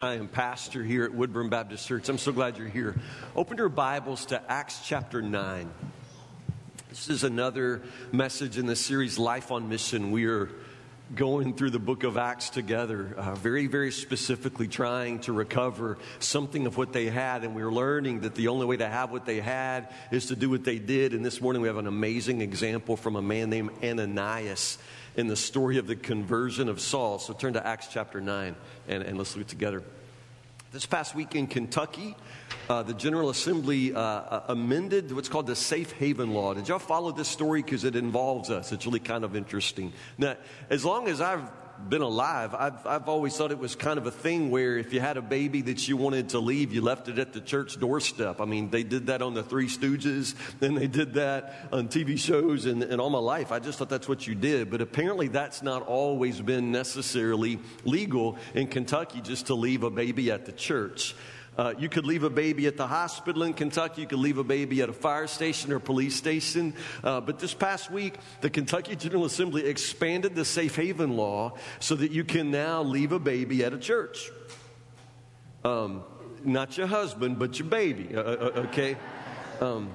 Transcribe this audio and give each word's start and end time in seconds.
I 0.00 0.14
am 0.14 0.28
pastor 0.28 0.84
here 0.84 1.02
at 1.02 1.12
Woodburn 1.12 1.48
Baptist 1.48 1.88
Church. 1.88 2.08
I'm 2.08 2.18
so 2.18 2.30
glad 2.30 2.56
you're 2.56 2.68
here. 2.68 2.94
Open 3.34 3.58
your 3.58 3.68
Bibles 3.68 4.26
to 4.26 4.40
Acts 4.48 4.80
chapter 4.86 5.20
9. 5.20 5.68
This 6.88 7.10
is 7.10 7.24
another 7.24 7.82
message 8.12 8.58
in 8.58 8.66
the 8.66 8.76
series 8.76 9.18
Life 9.18 9.50
on 9.50 9.68
Mission. 9.68 10.12
We 10.12 10.26
are 10.26 10.50
going 11.16 11.52
through 11.54 11.70
the 11.70 11.80
book 11.80 12.04
of 12.04 12.16
Acts 12.16 12.48
together, 12.48 13.12
uh, 13.16 13.34
very, 13.34 13.66
very 13.66 13.90
specifically 13.90 14.68
trying 14.68 15.18
to 15.22 15.32
recover 15.32 15.98
something 16.20 16.68
of 16.68 16.76
what 16.76 16.92
they 16.92 17.06
had. 17.06 17.42
And 17.42 17.56
we 17.56 17.62
are 17.62 17.72
learning 17.72 18.20
that 18.20 18.36
the 18.36 18.46
only 18.46 18.66
way 18.66 18.76
to 18.76 18.88
have 18.88 19.10
what 19.10 19.26
they 19.26 19.40
had 19.40 19.92
is 20.12 20.26
to 20.26 20.36
do 20.36 20.48
what 20.48 20.62
they 20.62 20.78
did. 20.78 21.12
And 21.12 21.26
this 21.26 21.40
morning 21.40 21.60
we 21.60 21.66
have 21.66 21.76
an 21.76 21.88
amazing 21.88 22.40
example 22.40 22.96
from 22.96 23.16
a 23.16 23.22
man 23.22 23.50
named 23.50 23.70
Ananias 23.82 24.78
in 25.18 25.26
the 25.26 25.36
story 25.36 25.78
of 25.78 25.88
the 25.88 25.96
conversion 25.96 26.68
of 26.68 26.80
Saul. 26.80 27.18
So 27.18 27.34
turn 27.34 27.54
to 27.54 27.66
Acts 27.66 27.88
chapter 27.90 28.20
9 28.20 28.54
and, 28.86 29.02
and 29.02 29.18
let's 29.18 29.36
look 29.36 29.48
together. 29.48 29.82
This 30.70 30.86
past 30.86 31.16
week 31.16 31.34
in 31.34 31.48
Kentucky, 31.48 32.14
uh, 32.70 32.84
the 32.84 32.94
General 32.94 33.28
Assembly 33.28 33.92
uh, 33.92 33.98
uh, 34.00 34.44
amended 34.48 35.10
what's 35.10 35.28
called 35.28 35.48
the 35.48 35.56
Safe 35.56 35.90
Haven 35.92 36.32
Law. 36.32 36.54
Did 36.54 36.68
y'all 36.68 36.78
follow 36.78 37.10
this 37.10 37.26
story? 37.26 37.62
Because 37.62 37.82
it 37.82 37.96
involves 37.96 38.48
us. 38.48 38.70
It's 38.70 38.86
really 38.86 39.00
kind 39.00 39.24
of 39.24 39.34
interesting. 39.34 39.92
Now, 40.18 40.36
as 40.70 40.84
long 40.84 41.08
as 41.08 41.20
I've 41.20 41.50
been 41.88 42.02
alive, 42.02 42.54
I've, 42.54 42.86
I've 42.86 43.08
always 43.08 43.36
thought 43.36 43.50
it 43.52 43.58
was 43.58 43.74
kind 43.74 43.98
of 43.98 44.06
a 44.06 44.10
thing 44.10 44.50
where 44.50 44.78
if 44.78 44.92
you 44.92 45.00
had 45.00 45.16
a 45.16 45.22
baby 45.22 45.62
that 45.62 45.88
you 45.88 45.96
wanted 45.96 46.30
to 46.30 46.38
leave, 46.38 46.72
you 46.72 46.82
left 46.82 47.08
it 47.08 47.18
at 47.18 47.32
the 47.32 47.40
church 47.40 47.78
doorstep. 47.78 48.40
I 48.40 48.44
mean, 48.44 48.70
they 48.70 48.82
did 48.82 49.06
that 49.06 49.22
on 49.22 49.34
the 49.34 49.42
Three 49.42 49.68
Stooges, 49.68 50.34
and 50.60 50.76
they 50.76 50.86
did 50.86 51.14
that 51.14 51.68
on 51.72 51.88
TV 51.88 52.18
shows, 52.18 52.66
and, 52.66 52.82
and 52.82 53.00
all 53.00 53.10
my 53.10 53.18
life. 53.18 53.52
I 53.52 53.58
just 53.58 53.78
thought 53.78 53.88
that's 53.88 54.08
what 54.08 54.26
you 54.26 54.34
did. 54.34 54.70
But 54.70 54.80
apparently, 54.80 55.28
that's 55.28 55.62
not 55.62 55.82
always 55.82 56.40
been 56.40 56.72
necessarily 56.72 57.60
legal 57.84 58.36
in 58.54 58.66
Kentucky 58.66 59.20
just 59.20 59.46
to 59.46 59.54
leave 59.54 59.82
a 59.82 59.90
baby 59.90 60.30
at 60.30 60.46
the 60.46 60.52
church. 60.52 61.14
Uh, 61.58 61.74
you 61.76 61.88
could 61.88 62.06
leave 62.06 62.22
a 62.22 62.30
baby 62.30 62.68
at 62.68 62.76
the 62.76 62.86
hospital 62.86 63.42
in 63.42 63.52
Kentucky. 63.52 64.02
You 64.02 64.06
could 64.06 64.20
leave 64.20 64.38
a 64.38 64.44
baby 64.44 64.80
at 64.80 64.88
a 64.88 64.92
fire 64.92 65.26
station 65.26 65.72
or 65.72 65.80
police 65.80 66.14
station. 66.14 66.72
Uh, 67.02 67.20
but 67.20 67.40
this 67.40 67.52
past 67.52 67.90
week, 67.90 68.14
the 68.42 68.48
Kentucky 68.48 68.94
General 68.94 69.24
Assembly 69.24 69.66
expanded 69.66 70.36
the 70.36 70.44
safe 70.44 70.76
haven 70.76 71.16
law 71.16 71.54
so 71.80 71.96
that 71.96 72.12
you 72.12 72.22
can 72.22 72.52
now 72.52 72.82
leave 72.82 73.10
a 73.10 73.18
baby 73.18 73.64
at 73.64 73.72
a 73.72 73.78
church. 73.78 74.30
Um, 75.64 76.04
not 76.44 76.78
your 76.78 76.86
husband, 76.86 77.40
but 77.40 77.58
your 77.58 77.66
baby, 77.66 78.14
uh, 78.14 78.20
uh, 78.20 78.22
uh 78.22 78.60
okay? 78.60 78.96
Um, 79.60 79.90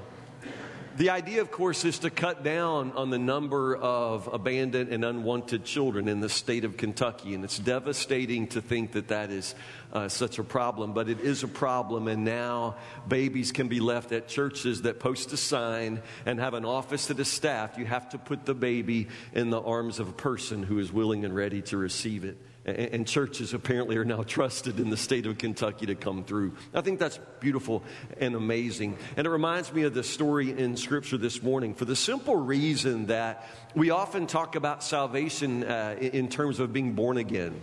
the 0.98 1.10
idea, 1.10 1.42
of 1.42 1.50
course, 1.50 1.86
is 1.86 2.00
to 2.00 2.10
cut 2.10 2.44
down 2.44 2.92
on 2.92 3.10
the 3.10 3.18
number 3.18 3.76
of 3.76 4.30
abandoned 4.32 4.90
and 4.90 5.04
unwanted 5.04 5.66
children 5.66 6.08
in 6.08 6.20
the 6.20 6.30
state 6.30 6.66
of 6.66 6.78
Kentucky. 6.78 7.34
And 7.34 7.44
it's 7.44 7.58
devastating 7.58 8.48
to 8.50 8.62
think 8.62 8.92
that 8.92 9.08
that 9.08 9.32
is 9.32 9.56
uh, 9.92 10.08
such 10.08 10.40
a 10.40 10.44
problem, 10.44 10.94
but 10.94 11.10
it 11.10 11.20
is 11.20 11.44
a 11.44 11.48
problem. 11.48 12.08
And 12.08 12.24
now 12.24 12.76
babies 13.08 13.52
can 13.52 13.68
be 13.68 13.80
left 13.80 14.12
at 14.12 14.28
churches 14.28 14.84
that 14.84 15.00
post 15.00 15.34
a 15.34 15.38
sign 15.38 16.02
and 16.26 16.40
have 16.40 16.54
an 16.54 16.66
office 16.66 17.08
that 17.08 17.20
is 17.20 17.28
staffed. 17.28 17.78
You 17.78 17.86
have 17.86 18.10
to 18.10 18.18
put 18.18 18.46
the 18.46 18.56
baby 18.56 19.08
in 19.34 19.50
the 19.50 19.62
arms 19.62 20.00
of 20.00 20.10
a 20.10 20.14
person 20.14 20.64
who 20.64 20.80
is 20.80 20.92
willing 20.92 21.26
and 21.26 21.36
ready 21.36 21.62
to 21.64 21.78
receive 21.78 22.24
it 22.24 22.38
and 22.66 23.06
churches 23.06 23.54
apparently 23.54 23.98
are 23.98 24.06
now 24.06 24.24
trusted 24.24 24.80
in 24.80 24.90
the 24.90 24.98
state 24.98 25.26
of 25.26 25.38
Kentucky 25.38 25.86
to 25.88 25.96
come 25.96 26.24
through. 26.24 26.54
I 26.74 26.82
think 26.82 27.00
that's 27.00 27.20
beautiful 27.40 27.84
and 28.20 28.36
amazing. 28.36 28.98
And 29.18 29.28
it 29.28 29.30
reminds 29.30 29.74
me 29.74 29.84
of 29.84 29.94
the 29.94 30.04
story 30.04 30.52
in 30.52 30.78
Scripture 30.78 31.18
this 31.18 31.44
morning 31.44 31.74
for 31.74 31.86
the 31.86 31.96
simple 31.96 32.36
reason 32.36 33.08
that 33.08 33.48
we 33.76 33.90
often 33.90 34.28
talk 34.28 34.56
about 34.56 34.84
salvation 34.84 35.64
uh, 35.64 35.96
in 36.00 36.30
terms 36.30 36.60
of 36.60 36.72
being 36.72 36.94
born 36.94 37.18
again. 37.18 37.60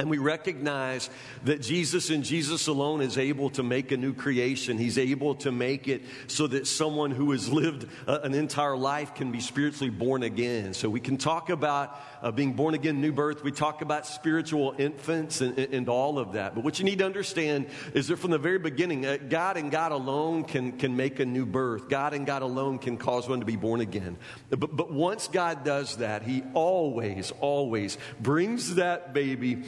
And 0.00 0.08
we 0.08 0.18
recognize 0.18 1.10
that 1.44 1.60
Jesus 1.60 2.10
and 2.10 2.22
Jesus 2.22 2.68
alone 2.68 3.00
is 3.00 3.18
able 3.18 3.50
to 3.50 3.64
make 3.64 3.90
a 3.90 3.96
new 3.96 4.14
creation. 4.14 4.78
He's 4.78 4.96
able 4.96 5.34
to 5.36 5.50
make 5.50 5.88
it 5.88 6.02
so 6.28 6.46
that 6.46 6.68
someone 6.68 7.10
who 7.10 7.32
has 7.32 7.48
lived 7.52 7.88
an 8.06 8.32
entire 8.32 8.76
life 8.76 9.16
can 9.16 9.32
be 9.32 9.40
spiritually 9.40 9.90
born 9.90 10.22
again. 10.22 10.72
So 10.72 10.88
we 10.88 11.00
can 11.00 11.16
talk 11.16 11.50
about 11.50 11.98
uh, 12.22 12.30
being 12.30 12.52
born 12.54 12.74
again, 12.74 13.00
new 13.00 13.12
birth. 13.12 13.42
We 13.42 13.52
talk 13.52 13.82
about 13.82 14.06
spiritual 14.06 14.74
infants 14.78 15.40
and, 15.40 15.58
and, 15.58 15.88
all 15.88 16.18
of 16.18 16.32
that. 16.32 16.54
But 16.54 16.64
what 16.64 16.78
you 16.78 16.84
need 16.84 16.98
to 16.98 17.06
understand 17.06 17.66
is 17.94 18.08
that 18.08 18.18
from 18.18 18.30
the 18.30 18.38
very 18.38 18.58
beginning, 18.58 19.06
uh, 19.06 19.18
God 19.28 19.56
and 19.56 19.70
God 19.70 19.92
alone 19.92 20.44
can, 20.44 20.72
can 20.72 20.96
make 20.96 21.20
a 21.20 21.24
new 21.24 21.46
birth. 21.46 21.88
God 21.88 22.14
and 22.14 22.26
God 22.26 22.42
alone 22.42 22.78
can 22.78 22.96
cause 22.96 23.28
one 23.28 23.40
to 23.40 23.46
be 23.46 23.56
born 23.56 23.80
again. 23.80 24.16
But, 24.50 24.74
but 24.76 24.92
once 24.92 25.28
God 25.28 25.64
does 25.64 25.96
that, 25.96 26.22
He 26.22 26.42
always, 26.54 27.32
always 27.40 27.98
brings 28.20 28.74
that 28.76 29.14
baby 29.14 29.64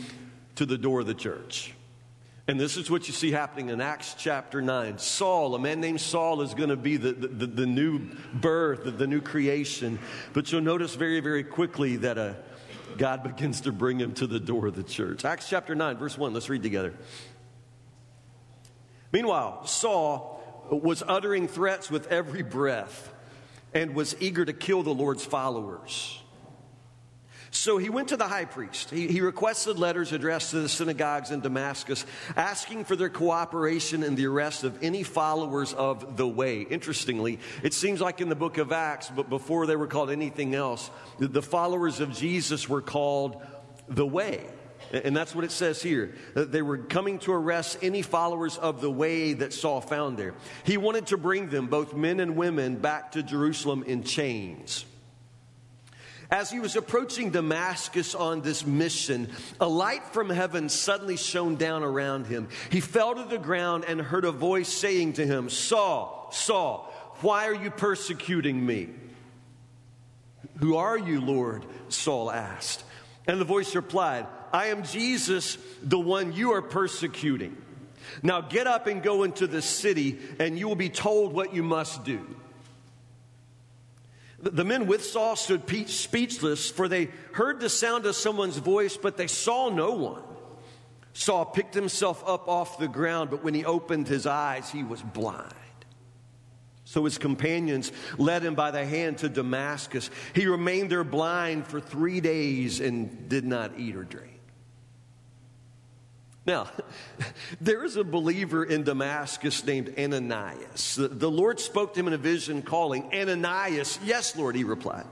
to 0.57 0.67
the 0.67 0.79
door 0.79 1.01
of 1.01 1.07
the 1.07 1.15
church. 1.15 1.75
And 2.51 2.59
this 2.59 2.77
is 2.77 2.91
what 2.91 3.07
you 3.07 3.15
see 3.15 3.31
happening 3.31 3.69
in 3.69 3.81
Acts 3.81 4.17
chapter 4.19 4.61
9. 4.61 4.99
Saul, 4.99 5.55
a 5.55 5.59
man 5.61 5.81
named 5.81 6.01
Saul, 6.01 6.43
is 6.43 6.53
going 6.53 6.71
to 6.71 6.77
be 6.77 6.97
the, 6.97 7.13
the, 7.13 7.47
the 7.47 7.65
new 7.65 8.01
birth, 8.35 8.83
the, 8.83 8.91
the, 8.91 9.07
new 9.07 9.21
creation. 9.21 10.01
But 10.33 10.51
you'll 10.51 10.61
notice 10.61 10.97
very, 10.97 11.21
very 11.21 11.45
quickly 11.45 11.99
that 11.99 12.19
uh, 12.19 12.33
God 12.99 13.23
begins 13.37 13.61
to 13.61 13.73
bring 13.73 14.01
him 14.01 14.15
to 14.15 14.27
the 14.27 14.41
door 14.41 14.67
of 14.67 14.75
the 14.75 14.83
church. 14.83 15.25
Acts 15.25 15.49
chapter 15.49 15.77
9, 15.77 15.97
verse 15.97 16.19
1. 16.19 16.35
Let's 16.35 16.49
read 16.49 16.65
together. 16.65 16.93
Meanwhile, 19.13 19.67
Saul 19.67 20.43
was 20.73 21.05
uttering 21.07 21.47
threats 21.47 21.89
with 21.89 22.09
every 22.09 22.43
breath 22.43 23.13
and 23.73 23.95
was 23.95 24.17
eager 24.19 24.45
to 24.45 24.53
kill 24.53 24.83
the 24.83 24.93
Lord's 24.93 25.25
followers. 25.25 26.20
So 27.53 27.79
he 27.79 27.89
went 27.89 28.09
to 28.09 28.17
the 28.17 28.29
high 28.29 28.45
priest. 28.45 28.91
He, 28.91 29.09
he, 29.09 29.21
requested 29.21 29.79
letters 29.79 30.13
addressed 30.13 30.53
to 30.53 30.61
the 30.61 30.69
synagogues 30.69 31.33
in 31.33 31.41
Damascus, 31.41 32.07
asking 32.37 32.85
for 32.85 32.95
their 32.95 33.09
cooperation 33.09 34.05
in 34.05 34.15
the 34.15 34.27
arrest 34.27 34.63
of 34.63 34.83
any 34.83 35.03
followers 35.03 35.73
of 35.73 36.17
the 36.17 36.29
way. 36.29 36.63
Interestingly, 36.63 37.41
it 37.65 37.75
seems 37.75 38.01
like 38.01 38.21
in 38.21 38.29
the 38.29 38.37
book 38.37 38.59
of 38.59 38.71
Acts, 38.71 39.11
but 39.11 39.29
before 39.29 39.67
they 39.67 39.75
were 39.75 39.89
called 39.89 40.11
anything 40.11 40.55
else, 40.55 40.91
the 41.19 41.43
followers 41.43 41.99
of 41.99 42.13
Jesus 42.13 42.69
were 42.69 42.83
called 42.83 43.43
the 43.89 44.07
way. 44.07 44.47
And 44.93 45.17
that's 45.17 45.35
what 45.35 45.45
it 45.45 45.53
says 45.53 45.83
here. 45.83 46.15
That 46.35 46.53
They 46.53 46.63
were 46.63 46.79
coming 46.79 47.19
to 47.21 47.33
arrest 47.33 47.79
any 47.83 48.03
followers 48.03 48.59
of 48.59 48.81
the 48.81 48.91
way 48.91 49.35
that 49.35 49.53
Saul 49.53 49.81
found 49.81 50.17
there. 50.17 50.35
He 50.65 50.77
wanted 50.77 51.09
to 51.09 51.17
bring 51.17 51.49
them, 51.49 51.67
both 51.67 51.95
men 51.95 52.21
and 52.21 52.37
women, 52.37 52.77
back 52.77 53.13
to 53.13 53.23
Jerusalem 53.23 53.85
in 53.87 54.03
chains. 54.05 54.85
As 56.31 56.51
he 56.51 56.61
was 56.61 56.77
approaching 56.77 57.31
Damascus 57.31 58.15
on 58.15 58.41
this 58.41 58.65
mission, 58.65 59.31
a 59.61 59.69
light 59.69 60.05
from 60.13 60.31
heaven 60.31 60.69
suddenly 60.69 61.17
shone 61.17 61.57
down 61.57 61.83
around 61.83 62.27
him. 62.29 62.49
He 62.71 62.81
fell 62.81 63.17
to 63.17 63.25
the 63.25 63.39
ground 63.39 63.85
and 63.89 64.01
heard 64.01 64.25
a 64.25 64.31
voice 64.31 64.69
saying 64.69 65.15
to 65.15 65.27
him, 65.27 65.51
Saul, 65.51 66.29
Saul, 66.33 66.93
why 67.21 67.47
are 67.47 67.55
you 67.55 67.71
persecuting 67.71 68.65
me? 68.65 68.91
Who 70.61 70.77
are 70.77 70.97
you, 70.97 71.21
Lord? 71.21 71.65
Saul 71.89 72.31
asked. 72.31 72.85
And 73.27 73.41
the 73.41 73.45
voice 73.45 73.75
replied, 73.75 74.27
I 74.53 74.67
am 74.67 74.85
Jesus, 74.85 75.59
the 75.83 75.99
one 75.99 76.33
you 76.33 76.53
are 76.53 76.63
persecuting. 76.63 77.57
Now 78.23 78.41
get 78.41 78.67
up 78.67 78.87
and 78.87 79.03
go 79.03 79.25
into 79.25 79.47
the 79.47 79.63
city, 79.63 80.19
and 80.39 80.59
you 80.59 80.69
will 80.69 80.77
be 80.77 80.89
told 80.89 81.33
what 81.33 81.55
you 81.55 81.63
must 81.63 82.05
do. 82.05 82.25
The 84.43 84.65
men 84.65 84.87
with 84.87 85.05
Saul 85.05 85.37
stood 85.37 85.63
speechless, 85.89 86.71
for 86.71 86.89
they 86.89 87.11
heard 87.33 87.61
the 87.61 87.69
sound 87.69 88.07
of 88.07 88.17
someone's 88.17 88.57
voice, 88.57 88.97
but 88.97 89.17
they 89.17 89.27
saw 89.27 89.69
no 89.69 89.93
one. 89.93 90.23
Saul 91.13 91.45
picked 91.45 91.75
himself 91.75 92.23
up 92.27 92.49
off 92.49 92.79
the 92.79 92.89
ground, 92.89 93.31
but 93.31 93.45
when 93.45 93.53
he 93.53 93.65
opened 93.65 94.09
his 94.09 94.27
eyes, 94.27 94.71
he 94.71 94.83
was 94.83 95.03
blind. 95.03 95.53
So 96.85 97.05
his 97.05 97.19
companions 97.19 97.93
led 98.19 98.43
him 98.43 98.55
by 98.55 98.71
the 98.71 98.85
hand 98.85 99.19
to 99.19 99.29
Damascus. 99.29 100.11
He 100.35 100.47
remained 100.47 100.91
there 100.91 101.05
blind 101.05 101.67
for 101.67 101.81
three 101.81 102.21
days 102.21 102.81
and 102.81 103.29
did 103.29 103.45
not 103.45 103.79
eat 103.79 103.95
or 103.95 104.05
drink. 104.05 104.30
Now, 106.51 106.67
there 107.61 107.85
is 107.85 107.95
a 107.95 108.03
believer 108.03 108.65
in 108.65 108.83
Damascus 108.83 109.65
named 109.65 109.95
Ananias. 109.97 110.97
The, 110.97 111.31
Lord 111.31 111.61
spoke 111.61 111.95
to 111.95 112.01
him 112.01 112.09
in 112.09 112.13
a 112.13 112.19
vision, 112.19 112.63
calling, 112.63 113.09
Ananias. 113.15 114.01
Yes, 114.03 114.37
Lord, 114.37 114.57
he 114.57 114.65
replied. 114.65 115.07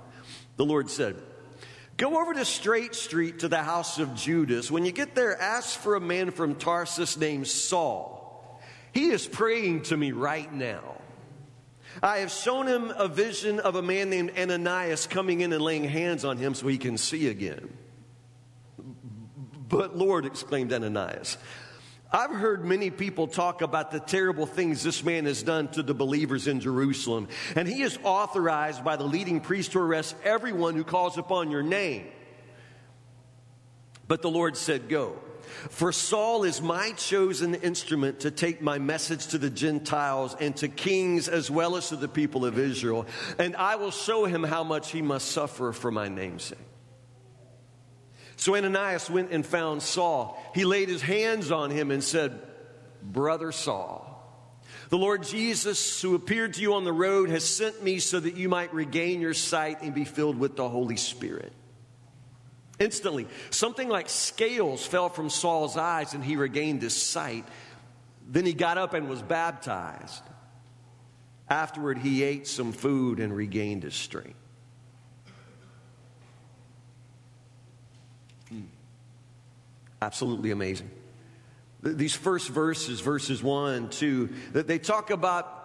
The 0.56 0.64
Lord 0.64 0.90
said, 0.90 1.14
Go 1.96 2.20
over 2.20 2.34
to 2.34 2.44
Straight 2.44 2.96
Street 2.96 3.38
to 3.40 3.48
the 3.48 3.62
house 3.62 4.00
of 4.00 4.16
Judas. 4.16 4.68
When 4.68 4.84
you 4.84 4.90
get 4.90 5.14
there, 5.14 5.40
ask 5.40 5.78
for 5.78 5.94
a 5.94 6.00
man 6.00 6.32
from 6.32 6.56
Tarsus 6.56 7.16
named 7.16 7.46
Saul. 7.46 8.60
He 8.92 9.10
is 9.10 9.24
praying 9.24 9.82
to 9.82 9.96
me 9.96 10.10
right 10.10 10.52
now. 10.52 11.00
I 12.02 12.18
have 12.18 12.32
shown 12.32 12.66
him 12.66 12.92
a 12.96 13.06
vision 13.06 13.60
of 13.60 13.76
a 13.76 13.82
man 13.82 14.10
named 14.10 14.32
Ananias 14.36 15.06
coming 15.06 15.42
in 15.42 15.52
and 15.52 15.62
laying 15.62 15.84
hands 15.84 16.24
on 16.24 16.36
him 16.36 16.54
so 16.54 16.66
he 16.66 16.78
can 16.78 16.98
see 16.98 17.28
again. 17.28 17.68
But 19.68 19.96
Lord, 19.96 20.24
exclaimed 20.24 20.72
Ananias, 20.72 21.36
I've 22.10 22.30
heard 22.30 22.64
many 22.64 22.90
people 22.90 23.26
talk 23.26 23.60
about 23.60 23.90
the 23.90 24.00
terrible 24.00 24.46
things 24.46 24.82
this 24.82 25.04
man 25.04 25.26
has 25.26 25.42
done 25.42 25.68
to 25.68 25.82
the 25.82 25.92
believers 25.92 26.48
in 26.48 26.60
Jerusalem. 26.60 27.28
And 27.54 27.68
he 27.68 27.82
is 27.82 27.98
authorized 28.02 28.82
by 28.82 28.96
the 28.96 29.04
leading 29.04 29.40
priest 29.40 29.72
to 29.72 29.78
arrest 29.78 30.16
everyone 30.24 30.74
who 30.74 30.84
calls 30.84 31.18
upon 31.18 31.50
your 31.50 31.62
name. 31.62 32.06
But 34.06 34.22
the 34.22 34.30
Lord 34.30 34.56
said, 34.56 34.88
Go. 34.88 35.18
For 35.70 35.92
Saul 35.92 36.44
is 36.44 36.60
my 36.60 36.92
chosen 36.92 37.54
instrument 37.54 38.20
to 38.20 38.30
take 38.30 38.60
my 38.60 38.78
message 38.78 39.28
to 39.28 39.38
the 39.38 39.50
Gentiles 39.50 40.36
and 40.38 40.54
to 40.56 40.68
kings 40.68 41.26
as 41.28 41.50
well 41.50 41.76
as 41.76 41.88
to 41.88 41.96
the 41.96 42.08
people 42.08 42.44
of 42.44 42.58
Israel, 42.58 43.06
and 43.38 43.56
I 43.56 43.76
will 43.76 43.90
show 43.90 44.26
him 44.26 44.44
how 44.44 44.62
much 44.62 44.90
he 44.90 45.00
must 45.00 45.28
suffer 45.28 45.72
for 45.72 45.90
my 45.90 46.08
name's 46.08 46.44
sake. 46.44 46.67
So 48.38 48.54
Ananias 48.54 49.10
went 49.10 49.32
and 49.32 49.44
found 49.44 49.82
Saul. 49.82 50.40
He 50.54 50.64
laid 50.64 50.88
his 50.88 51.02
hands 51.02 51.50
on 51.50 51.70
him 51.70 51.90
and 51.90 52.02
said, 52.02 52.40
Brother 53.02 53.50
Saul, 53.50 54.04
the 54.90 54.96
Lord 54.96 55.24
Jesus, 55.24 56.00
who 56.00 56.14
appeared 56.14 56.54
to 56.54 56.62
you 56.62 56.74
on 56.74 56.84
the 56.84 56.92
road, 56.92 57.30
has 57.30 57.44
sent 57.44 57.82
me 57.82 57.98
so 57.98 58.20
that 58.20 58.36
you 58.36 58.48
might 58.48 58.72
regain 58.72 59.20
your 59.20 59.34
sight 59.34 59.82
and 59.82 59.92
be 59.92 60.04
filled 60.04 60.38
with 60.38 60.56
the 60.56 60.68
Holy 60.68 60.96
Spirit. 60.96 61.52
Instantly, 62.78 63.26
something 63.50 63.88
like 63.88 64.08
scales 64.08 64.86
fell 64.86 65.08
from 65.08 65.30
Saul's 65.30 65.76
eyes 65.76 66.14
and 66.14 66.24
he 66.24 66.36
regained 66.36 66.80
his 66.80 66.94
sight. 66.94 67.44
Then 68.28 68.46
he 68.46 68.52
got 68.52 68.78
up 68.78 68.94
and 68.94 69.08
was 69.08 69.20
baptized. 69.20 70.22
Afterward, 71.50 71.98
he 71.98 72.22
ate 72.22 72.46
some 72.46 72.72
food 72.72 73.18
and 73.18 73.34
regained 73.34 73.82
his 73.82 73.96
strength. 73.96 74.38
Absolutely 80.00 80.50
amazing. 80.50 80.90
These 81.82 82.14
first 82.14 82.48
verses, 82.48 83.00
verses 83.00 83.42
1, 83.42 83.90
2, 83.90 84.28
that 84.52 84.66
they 84.66 84.78
talk 84.78 85.10
about 85.10 85.57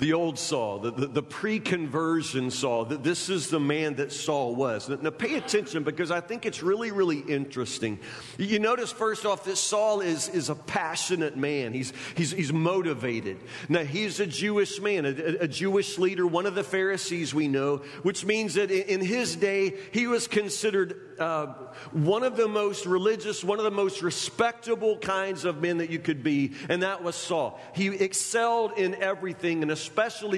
the 0.00 0.14
old 0.14 0.38
Saul, 0.38 0.78
the, 0.78 0.90
the, 0.90 1.06
the 1.06 1.22
pre 1.22 1.60
conversion 1.60 2.50
Saul, 2.50 2.86
that 2.86 3.04
this 3.04 3.28
is 3.28 3.48
the 3.48 3.60
man 3.60 3.96
that 3.96 4.12
Saul 4.12 4.54
was. 4.54 4.88
Now, 4.88 5.10
pay 5.10 5.36
attention 5.36 5.84
because 5.84 6.10
I 6.10 6.20
think 6.20 6.46
it's 6.46 6.62
really, 6.62 6.90
really 6.90 7.18
interesting. 7.18 7.98
You 8.38 8.58
notice, 8.58 8.90
first 8.90 9.26
off, 9.26 9.44
that 9.44 9.56
Saul 9.56 10.00
is, 10.00 10.28
is 10.30 10.48
a 10.48 10.54
passionate 10.54 11.36
man, 11.36 11.74
he's, 11.74 11.92
he's, 12.16 12.30
he's 12.30 12.52
motivated. 12.52 13.38
Now, 13.68 13.84
he's 13.84 14.20
a 14.20 14.26
Jewish 14.26 14.80
man, 14.80 15.04
a, 15.04 15.44
a 15.44 15.48
Jewish 15.48 15.98
leader, 15.98 16.26
one 16.26 16.46
of 16.46 16.54
the 16.54 16.64
Pharisees 16.64 17.34
we 17.34 17.46
know, 17.46 17.78
which 18.02 18.24
means 18.24 18.54
that 18.54 18.70
in, 18.70 19.00
his 19.00 19.36
day, 19.36 19.74
he 19.92 20.06
was 20.06 20.26
considered 20.26 20.96
uh, 21.18 21.46
one 21.92 22.22
of 22.22 22.36
the 22.36 22.48
most 22.48 22.86
religious, 22.86 23.44
one 23.44 23.58
of 23.58 23.64
the 23.64 23.70
most 23.70 24.00
respectable 24.00 24.96
kinds 24.98 25.44
of 25.44 25.60
men 25.60 25.78
that 25.78 25.90
you 25.90 25.98
could 25.98 26.22
be, 26.22 26.52
and 26.70 26.82
that 26.82 27.02
was 27.02 27.16
Saul. 27.16 27.60
He 27.74 27.88
excelled 27.88 28.72
in 28.78 28.94
everything, 28.94 29.62
and 29.62 29.70
especially 29.70 29.89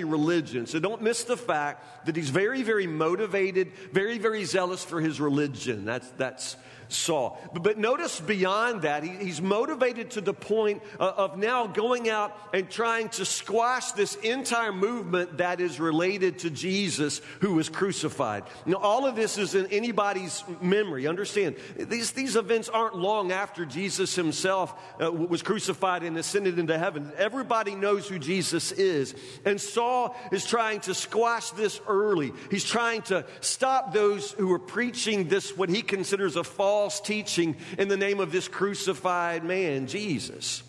religion. 0.04 0.66
So 0.66 0.78
don't 0.78 1.02
miss 1.02 1.24
the 1.24 1.36
fact 1.36 2.06
that 2.06 2.16
he's 2.16 2.30
very, 2.30 2.62
very 2.62 2.86
motivated, 2.86 3.72
very, 3.92 4.18
very 4.18 4.44
zealous 4.44 4.84
for 4.84 5.00
his 5.00 5.20
religion. 5.20 5.84
That's, 5.84 6.08
that's 6.16 6.56
Saul. 6.92 7.38
But, 7.52 7.78
notice 7.78 8.20
beyond 8.20 8.82
that, 8.82 9.02
he, 9.02 9.10
he's 9.10 9.40
motivated 9.40 10.12
to 10.12 10.20
the 10.20 10.34
point 10.34 10.82
of, 10.98 11.32
of 11.32 11.38
now 11.38 11.66
going 11.66 12.08
out 12.08 12.36
and 12.52 12.70
trying 12.70 13.08
to 13.10 13.24
squash 13.24 13.92
this 13.92 14.14
entire 14.16 14.72
movement 14.72 15.38
that 15.38 15.60
is 15.60 15.80
related 15.80 16.40
to 16.40 16.50
Jesus 16.50 17.20
who 17.40 17.54
was 17.54 17.68
crucified. 17.68 18.44
Now, 18.66 18.76
all 18.76 19.06
of 19.06 19.16
this 19.16 19.38
is 19.38 19.54
in 19.54 19.66
anybody's 19.66 20.44
memory. 20.60 21.06
Understand, 21.06 21.56
these, 21.76 22.12
these 22.12 22.36
events 22.36 22.68
aren't 22.68 22.96
long 22.96 23.32
after 23.32 23.64
Jesus 23.64 24.14
himself 24.14 24.74
uh, 25.00 25.10
was 25.10 25.42
crucified 25.42 26.02
and 26.02 26.16
ascended 26.16 26.58
into 26.58 26.78
heaven. 26.78 27.12
Everybody 27.16 27.74
knows 27.74 28.08
who 28.08 28.18
Jesus 28.18 28.72
is. 28.72 29.14
And 29.44 29.60
Saul 29.60 30.16
is 30.30 30.44
trying 30.44 30.80
to 30.80 30.94
squash 30.94 31.50
this 31.50 31.80
early. 31.88 32.32
He's 32.50 32.64
trying 32.64 33.02
to 33.02 33.24
stop 33.40 33.92
those 33.92 34.32
who 34.32 34.52
are 34.52 34.58
preaching 34.58 35.28
this, 35.28 35.56
what 35.56 35.68
he 35.68 35.82
considers 35.82 36.36
a 36.36 36.44
false 36.44 36.81
false 36.82 37.00
teaching 37.00 37.54
in 37.78 37.86
the 37.86 37.96
name 37.96 38.18
of 38.18 38.32
this 38.32 38.48
crucified 38.48 39.44
man, 39.44 39.86
Jesus. 39.86 40.64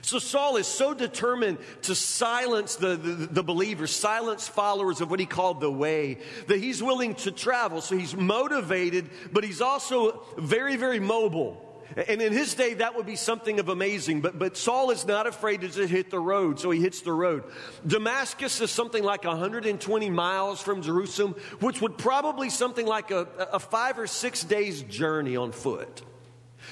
So 0.00 0.18
Saul 0.18 0.56
is 0.56 0.66
so 0.66 0.94
determined 0.94 1.58
to 1.82 1.94
silence 1.94 2.76
the, 2.76 2.96
the, 2.96 3.26
the, 3.26 3.42
believers, 3.42 3.94
silence 3.94 4.48
followers 4.48 5.02
of 5.02 5.10
what 5.10 5.20
he 5.20 5.26
called 5.26 5.60
the 5.60 5.70
way, 5.70 6.16
that 6.48 6.60
he's 6.60 6.82
willing 6.82 7.14
to 7.16 7.30
travel. 7.30 7.82
So 7.82 7.94
he's 7.94 8.16
motivated, 8.16 9.10
but 9.30 9.44
he's 9.44 9.60
also 9.60 10.22
very, 10.38 10.76
very 10.76 10.98
mobile. 10.98 11.61
And 11.96 12.22
in 12.22 12.32
his 12.32 12.54
day, 12.54 12.74
that 12.74 12.96
would 12.96 13.06
be 13.06 13.16
something 13.16 13.60
of 13.60 13.68
amazing. 13.68 14.20
But, 14.20 14.38
but 14.38 14.56
Saul 14.56 14.90
is 14.90 15.06
not 15.06 15.26
afraid 15.26 15.60
to 15.62 15.68
just 15.68 15.90
hit 15.90 16.10
the 16.10 16.20
road, 16.20 16.58
so 16.58 16.70
he 16.70 16.80
hits 16.80 17.02
the 17.02 17.12
road. 17.12 17.44
Damascus 17.86 18.60
is 18.60 18.70
something 18.70 19.02
like 19.02 19.24
120 19.24 20.10
miles 20.10 20.62
from 20.62 20.82
Jerusalem, 20.82 21.34
which 21.60 21.80
would 21.80 21.98
probably 21.98 22.50
something 22.50 22.86
like 22.86 23.10
a, 23.10 23.28
a 23.52 23.58
five 23.58 23.98
or 23.98 24.06
six 24.06 24.42
days 24.42 24.82
journey 24.82 25.36
on 25.36 25.52
foot. 25.52 26.02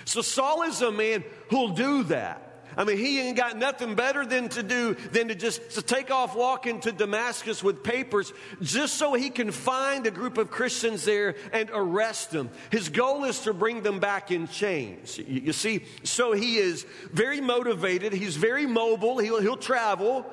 So 0.05 0.23
Saul 0.23 0.63
is 0.63 0.83
a 0.83 0.93
man 0.93 1.25
who'll 1.49 1.71
do 1.71 2.05
that. 2.05 2.50
I 2.77 2.85
mean, 2.85 2.99
he 2.99 3.21
ain't 3.21 3.37
got 3.37 3.57
nothing 3.57 3.95
better 3.95 4.25
than 4.25 4.49
to 4.51 4.63
do 4.63 4.95
than 5.13 5.29
to 5.29 5.35
just 5.35 5.73
to 5.73 5.83
take 5.83 6.11
off 6.11 6.37
walking 6.37 6.81
to 6.81 6.93
Damascus 6.93 7.63
with 7.63 7.83
papers 7.83 8.33
just 8.63 8.95
so 8.95 9.15
he 9.15 9.31
can 9.31 9.51
find 9.51 10.07
a 10.07 10.11
group 10.11 10.39
of 10.39 10.51
Christians 10.51 11.05
there 11.05 11.35
and 11.53 11.71
arrest 11.73 12.31
them. 12.31 12.51
His 12.71 12.89
goal 12.89 13.25
is 13.25 13.41
to 13.41 13.53
bring 13.53 13.83
them 13.83 13.99
back 13.99 14.31
in 14.31 14.49
chains. 14.49 15.19
You, 15.19 15.53
see, 15.53 15.85
so 16.05 16.33
he 16.33 16.57
is 16.59 16.87
very 17.13 17.41
motivated. 17.41 18.13
He's 18.13 18.37
very 18.37 18.67
mobile. 18.67 19.19
He'll, 19.19 19.41
he'll 19.41 19.57
travel. 19.57 20.27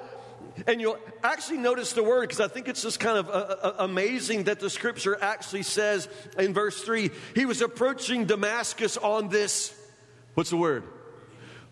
And 0.66 0.81
you'll 0.81 0.98
actually 1.24 1.60
notice 1.60 1.94
the 1.94 2.04
word 2.04 2.22
because 2.22 2.39
I 2.39 2.48
think 2.48 2.68
it's 2.68 2.81
just 2.81 3.00
kind 3.00 3.18
of 3.18 3.30
uh, 3.30 3.31
uh, 3.31 3.74
amazing 3.80 4.45
that 4.45 4.60
the 4.60 4.69
scripture 4.69 5.18
actually 5.22 5.63
says 5.63 6.10
in 6.38 6.54
verse 6.54 6.81
3 6.84 7.12
he 7.36 7.45
was 7.45 7.62
approaching 7.62 8.25
Damascus 8.25 8.98
on 8.98 9.30
this, 9.30 9.75
what's 10.34 10.50
the 10.50 10.57
word? 10.57 10.84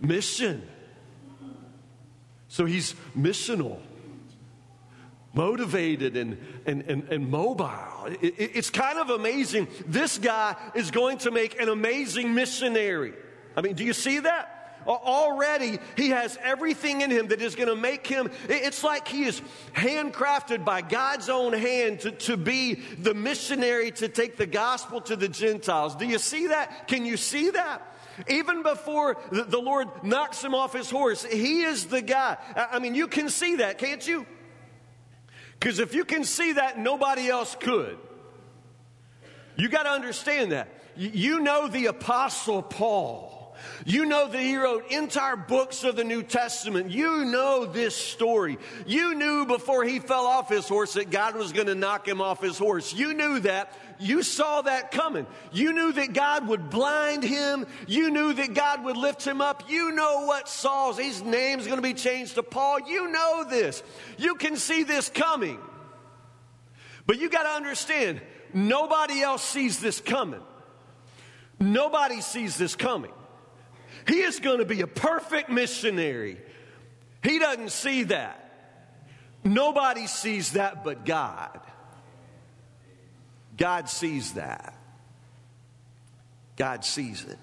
Mission. 0.08 0.68
So 2.48 2.66
he's 2.66 2.96
missional, 3.18 3.80
motivated, 5.34 6.16
and, 6.16 6.38
and, 6.66 6.84
and, 6.84 7.04
and 7.10 7.30
mobile. 7.30 8.06
It, 8.06 8.36
it, 8.40 8.52
it's 8.56 8.70
kind 8.70 8.98
of 8.98 9.10
amazing. 9.10 9.68
This 9.88 10.18
guy 10.18 10.56
is 10.74 10.92
going 10.92 11.18
to 11.20 11.32
make 11.32 11.60
an 11.60 11.70
amazing 11.70 12.34
missionary. 12.34 13.14
I 13.58 13.62
mean, 13.62 13.76
do 13.76 13.84
you 13.84 13.94
see 13.94 14.20
that? 14.20 14.52
Already, 14.88 15.80
he 15.98 16.10
has 16.10 16.38
everything 16.44 17.02
in 17.02 17.10
him 17.10 17.30
that 17.30 17.42
is 17.42 17.56
going 17.56 17.70
to 17.70 17.76
make 17.76 18.06
him. 18.06 18.30
It's 18.48 18.84
like 18.84 19.08
he 19.08 19.24
is 19.24 19.42
handcrafted 19.74 20.64
by 20.64 20.82
God's 20.82 21.28
own 21.28 21.54
hand 21.54 22.02
to, 22.02 22.12
to 22.12 22.38
be 22.38 22.76
the 22.76 23.16
missionary 23.16 23.90
to 23.92 24.08
take 24.08 24.38
the 24.38 24.46
gospel 24.46 25.02
to 25.02 25.16
the 25.16 25.28
Gentiles. 25.28 25.96
Do 25.96 26.06
you 26.06 26.20
see 26.20 26.48
that? 26.48 26.88
Can 26.88 27.04
you 27.04 27.18
see 27.18 27.50
that? 27.50 27.95
Even 28.28 28.64
before 28.64 29.18
the 29.32 29.60
Lord 29.60 29.88
knocks 30.04 30.44
him 30.44 30.56
off 30.56 30.74
his 30.74 30.90
horse, 30.90 31.24
he 31.26 31.62
is 31.64 31.86
the 31.86 32.02
guy. 32.02 32.38
I 32.56 32.80
mean, 32.80 32.96
you 32.96 33.08
can 33.08 33.30
see 33.30 33.58
that, 33.58 33.78
can't 33.78 34.06
you? 34.08 34.26
Because 35.60 35.80
if 35.80 35.94
you 35.94 36.06
can 36.06 36.24
see 36.24 36.54
that, 36.54 36.78
nobody 36.78 37.28
else 37.28 37.56
could. 37.60 37.98
You 39.58 39.70
got 39.70 39.84
to 39.84 39.90
understand 39.90 40.52
that. 40.52 40.70
You 40.96 41.40
know 41.40 41.68
the 41.68 41.88
Apostle 41.88 42.62
Paul. 42.62 43.35
You 43.86 44.06
know 44.06 44.28
that 44.28 44.40
he 44.40 44.58
wrote 44.58 44.92
entire 44.92 45.36
books 45.36 45.84
of 45.84 45.96
the 45.96 46.04
New 46.04 46.24
Testament. 46.24 46.92
You 46.92 47.26
know 47.26 47.66
this 47.66 47.96
story. 47.96 48.58
You 48.86 49.16
knew 49.16 49.46
before 49.46 49.84
he 49.84 50.00
fell 50.00 50.26
off 50.26 50.50
his 50.50 50.68
horse 50.68 50.94
that 50.94 51.10
God 51.10 51.36
was 51.36 51.54
going 51.54 51.68
to 51.68 51.76
knock 51.76 52.08
him 52.08 52.22
off 52.22 52.42
his 52.42 52.58
horse. 52.58 52.94
You 52.94 53.14
knew 53.14 53.40
that. 53.40 53.78
You 54.00 54.24
saw 54.24 54.62
that 54.64 54.92
coming. 54.92 55.26
You 55.54 55.72
knew 55.72 55.92
that 55.94 56.14
God 56.14 56.48
would 56.48 56.70
blind 56.70 57.24
him. 57.24 57.66
You 57.88 58.12
knew 58.12 58.34
that 58.34 58.54
God 58.54 58.84
would 58.84 58.98
lift 58.98 59.26
him 59.26 59.42
up. 59.42 59.70
You 59.70 59.92
know 59.92 60.26
what 60.26 60.50
Saul's, 60.50 60.98
his 60.98 61.22
name's 61.24 61.66
going 61.66 61.78
to 61.78 61.84
be 61.84 61.94
changed 61.94 62.36
to 62.36 62.44
Paul. 62.44 62.82
You 62.88 63.10
know 63.10 63.46
this. 63.50 63.84
You 64.18 64.36
can 64.36 64.58
see 64.58 64.84
this 64.84 65.10
coming. 65.10 65.60
But 67.08 67.20
you 67.20 67.30
got 67.30 67.44
to 67.44 67.50
understand, 67.50 68.22
nobody 68.54 69.22
else 69.22 69.44
sees 69.44 69.80
this 69.80 70.02
coming. 70.02 70.42
Nobody 71.60 72.22
sees 72.22 72.58
this 72.58 72.76
coming. 72.76 73.12
He 74.08 74.22
is 74.22 74.40
going 74.40 74.60
to 74.60 74.66
be 74.66 74.82
a 74.82 74.88
perfect 74.88 75.50
missionary. 75.50 76.38
He 77.24 77.40
doesn't 77.40 77.72
see 77.72 78.04
that. 78.04 78.42
Nobody 79.44 80.08
sees 80.08 80.54
that 80.54 80.84
but 80.84 81.06
God. 81.06 81.60
God 83.58 83.90
sees 83.90 84.34
that. 84.34 84.78
God 86.56 86.86
sees 86.86 87.24
it. 87.24 87.40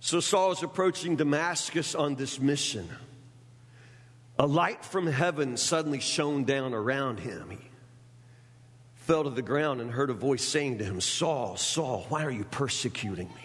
So 0.00 0.20
Saul 0.20 0.52
is 0.52 0.62
approaching 0.62 1.16
Damascus 1.16 1.94
on 1.94 2.14
this 2.14 2.38
mission. 2.38 2.88
A 4.38 4.46
light 4.46 4.84
from 4.84 5.06
heaven 5.06 5.56
suddenly 5.56 6.00
shone 6.00 6.44
down 6.44 6.74
around 6.74 7.20
him. 7.20 7.50
He 7.50 7.58
fell 8.96 9.24
to 9.24 9.30
the 9.30 9.42
ground 9.42 9.80
and 9.80 9.90
heard 9.90 10.10
a 10.10 10.14
voice 10.14 10.44
saying 10.44 10.78
to 10.78 10.84
him, 10.84 11.00
Saul, 11.00 11.56
Saul, 11.56 12.06
why 12.08 12.24
are 12.24 12.30
you 12.30 12.44
persecuting 12.44 13.28
me? 13.28 13.43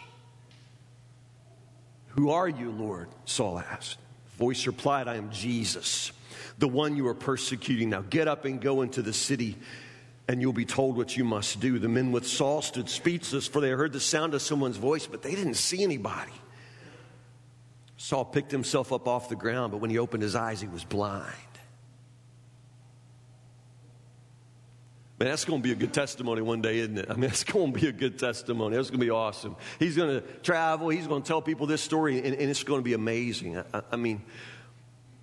Who 2.20 2.32
are 2.32 2.50
you, 2.50 2.70
Lord? 2.72 3.08
Saul 3.24 3.60
asked. 3.60 3.98
Voice 4.38 4.68
replied, 4.68 5.08
I 5.08 5.16
am 5.16 5.32
Jesus, 5.32 6.12
the 6.58 6.68
one 6.68 6.98
you 6.98 7.08
are 7.08 7.14
persecuting. 7.14 7.90
Now 7.90 8.02
get 8.02 8.28
up 8.28 8.44
and 8.44 8.60
go 8.60 8.82
into 8.82 9.02
the 9.02 9.14
city 9.14 9.56
and 10.28 10.42
you'll 10.42 10.52
be 10.52 10.66
told 10.66 10.98
what 10.98 11.16
you 11.16 11.24
must 11.24 11.62
do. 11.62 11.80
The 11.80 11.88
men 11.88 12.12
with 12.12 12.28
Saul 12.28 12.62
stood 12.62 12.90
speechless, 12.90 13.48
for 13.48 13.62
they 13.62 13.70
heard 13.70 13.94
the 13.94 14.02
sound 14.02 14.34
of 14.34 14.42
someone's 14.42 14.76
voice, 14.76 15.08
but 15.08 15.22
they 15.22 15.34
didn't 15.34 15.54
see 15.54 15.82
anybody. 15.82 16.34
Saul 17.96 18.26
picked 18.26 18.52
himself 18.52 18.92
up 18.92 19.08
off 19.08 19.30
the 19.30 19.38
ground, 19.38 19.72
but 19.72 19.78
when 19.78 19.90
he 19.90 19.98
opened 19.98 20.22
his 20.22 20.36
eyes, 20.36 20.60
he 20.60 20.68
was 20.68 20.84
blind. 20.84 21.26
Man, 25.20 25.28
that's 25.28 25.44
going 25.44 25.62
to 25.62 25.64
be 25.64 25.74
a 25.74 25.76
good 25.76 25.94
testimony 25.94 26.42
one 26.42 26.62
day, 26.62 26.78
isn't 26.78 26.98
it? 26.98 27.08
I 27.10 27.14
mean, 27.14 27.22
that's 27.30 27.44
going 27.44 27.74
to 27.74 27.80
be 27.80 27.88
a 27.88 27.92
good 27.92 28.18
testimony. 28.18 28.78
That's 28.78 28.90
going 28.90 29.02
to 29.02 29.06
be 29.06 29.12
awesome. 29.12 29.58
He's 29.78 29.98
going 29.98 30.22
to 30.22 30.22
travel. 30.44 30.88
He's 30.88 31.08
going 31.08 31.24
to 31.24 31.28
tell 31.28 31.42
people 31.42 31.68
this 31.68 31.82
story, 31.82 32.20
and, 32.20 32.28
and 32.28 32.50
it's 32.50 32.64
going 32.64 32.80
to 32.80 32.86
be 32.86 32.94
amazing. 32.94 33.58
I, 33.58 33.82
I 33.92 33.96
mean, 33.98 34.22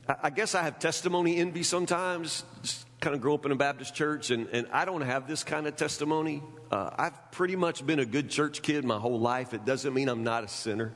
I, 0.06 0.16
I, 0.24 0.30
guess 0.30 0.54
I 0.54 0.62
have 0.62 0.78
testimony 0.78 1.38
envy 1.38 1.62
sometimes. 1.62 2.44
Just 2.60 2.86
kind 3.00 3.16
of 3.16 3.22
grew 3.22 3.32
up 3.32 3.46
in 3.46 3.52
a 3.52 3.56
Baptist 3.56 3.94
church, 3.94 4.30
and, 4.30 4.48
and 4.52 4.66
I 4.70 4.84
don't 4.84 5.00
have 5.00 5.26
this 5.26 5.42
kind 5.42 5.66
of 5.66 5.76
testimony. 5.76 6.42
Uh, 6.70 6.90
I've 6.94 7.30
pretty 7.30 7.56
much 7.56 7.86
been 7.86 7.98
a 7.98 8.06
good 8.06 8.28
church 8.28 8.60
kid 8.60 8.84
my 8.84 8.98
whole 8.98 9.18
life. 9.18 9.54
It 9.54 9.64
doesn't 9.64 9.94
mean 9.94 10.10
I'm 10.10 10.24
not 10.24 10.44
a 10.44 10.48
sinner. 10.48 10.92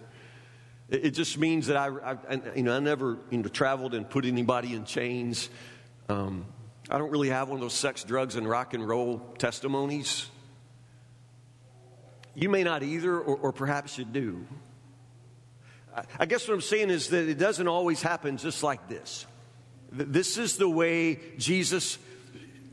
It, 0.90 1.06
it 1.06 1.10
just 1.12 1.38
means 1.38 1.68
that 1.68 1.78
I, 1.78 1.88
I, 1.88 2.40
you 2.54 2.64
know, 2.64 2.76
I 2.76 2.80
never 2.80 3.16
you 3.30 3.38
know, 3.38 3.48
traveled 3.48 3.94
and 3.94 4.08
put 4.08 4.26
anybody 4.26 4.74
in 4.74 4.84
chains. 4.84 5.48
Um, 6.10 6.44
I 6.92 6.98
don't 6.98 7.10
really 7.10 7.28
have 7.28 7.48
one 7.48 7.58
of 7.58 7.60
those 7.60 7.72
sex, 7.72 8.02
drugs, 8.02 8.34
and 8.34 8.48
rock 8.48 8.74
and 8.74 8.86
roll 8.86 9.20
testimonies. 9.38 10.28
You 12.34 12.48
may 12.48 12.64
not 12.64 12.82
either, 12.82 13.16
or, 13.16 13.36
or 13.36 13.52
perhaps 13.52 13.96
you 13.96 14.04
do. 14.04 14.44
I 16.18 16.26
guess 16.26 16.48
what 16.48 16.54
I'm 16.54 16.60
saying 16.60 16.90
is 16.90 17.08
that 17.10 17.28
it 17.28 17.38
doesn't 17.38 17.68
always 17.68 18.02
happen 18.02 18.38
just 18.38 18.64
like 18.64 18.88
this. 18.88 19.24
This 19.92 20.36
is 20.36 20.56
the 20.56 20.68
way 20.68 21.20
Jesus 21.38 21.98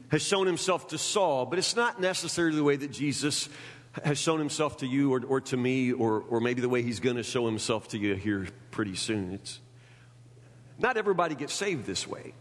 has 0.09 0.23
shown 0.23 0.47
himself 0.47 0.87
to 0.87 0.97
Saul, 0.97 1.45
but 1.45 1.59
it's 1.59 1.75
not 1.75 2.01
necessarily 2.01 2.55
the 2.55 2.63
way 2.63 2.75
that 2.75 2.91
Jesus 2.91 3.49
has 4.03 4.17
shown 4.17 4.39
himself 4.39 4.77
to 4.77 4.87
you 4.87 5.13
or, 5.13 5.23
or 5.25 5.41
to 5.41 5.57
me, 5.57 5.91
or, 5.91 6.21
or 6.21 6.39
maybe 6.39 6.61
the 6.61 6.69
way 6.69 6.81
he's 6.81 6.99
going 6.99 7.17
to 7.17 7.23
show 7.23 7.45
himself 7.45 7.89
to 7.89 7.99
you 7.99 8.15
here 8.15 8.47
pretty 8.71 8.95
soon. 8.95 9.33
It's, 9.33 9.59
not 10.79 10.97
everybody 10.97 11.35
gets 11.35 11.53
saved 11.53 11.85
this 11.85 12.07
way. 12.07 12.33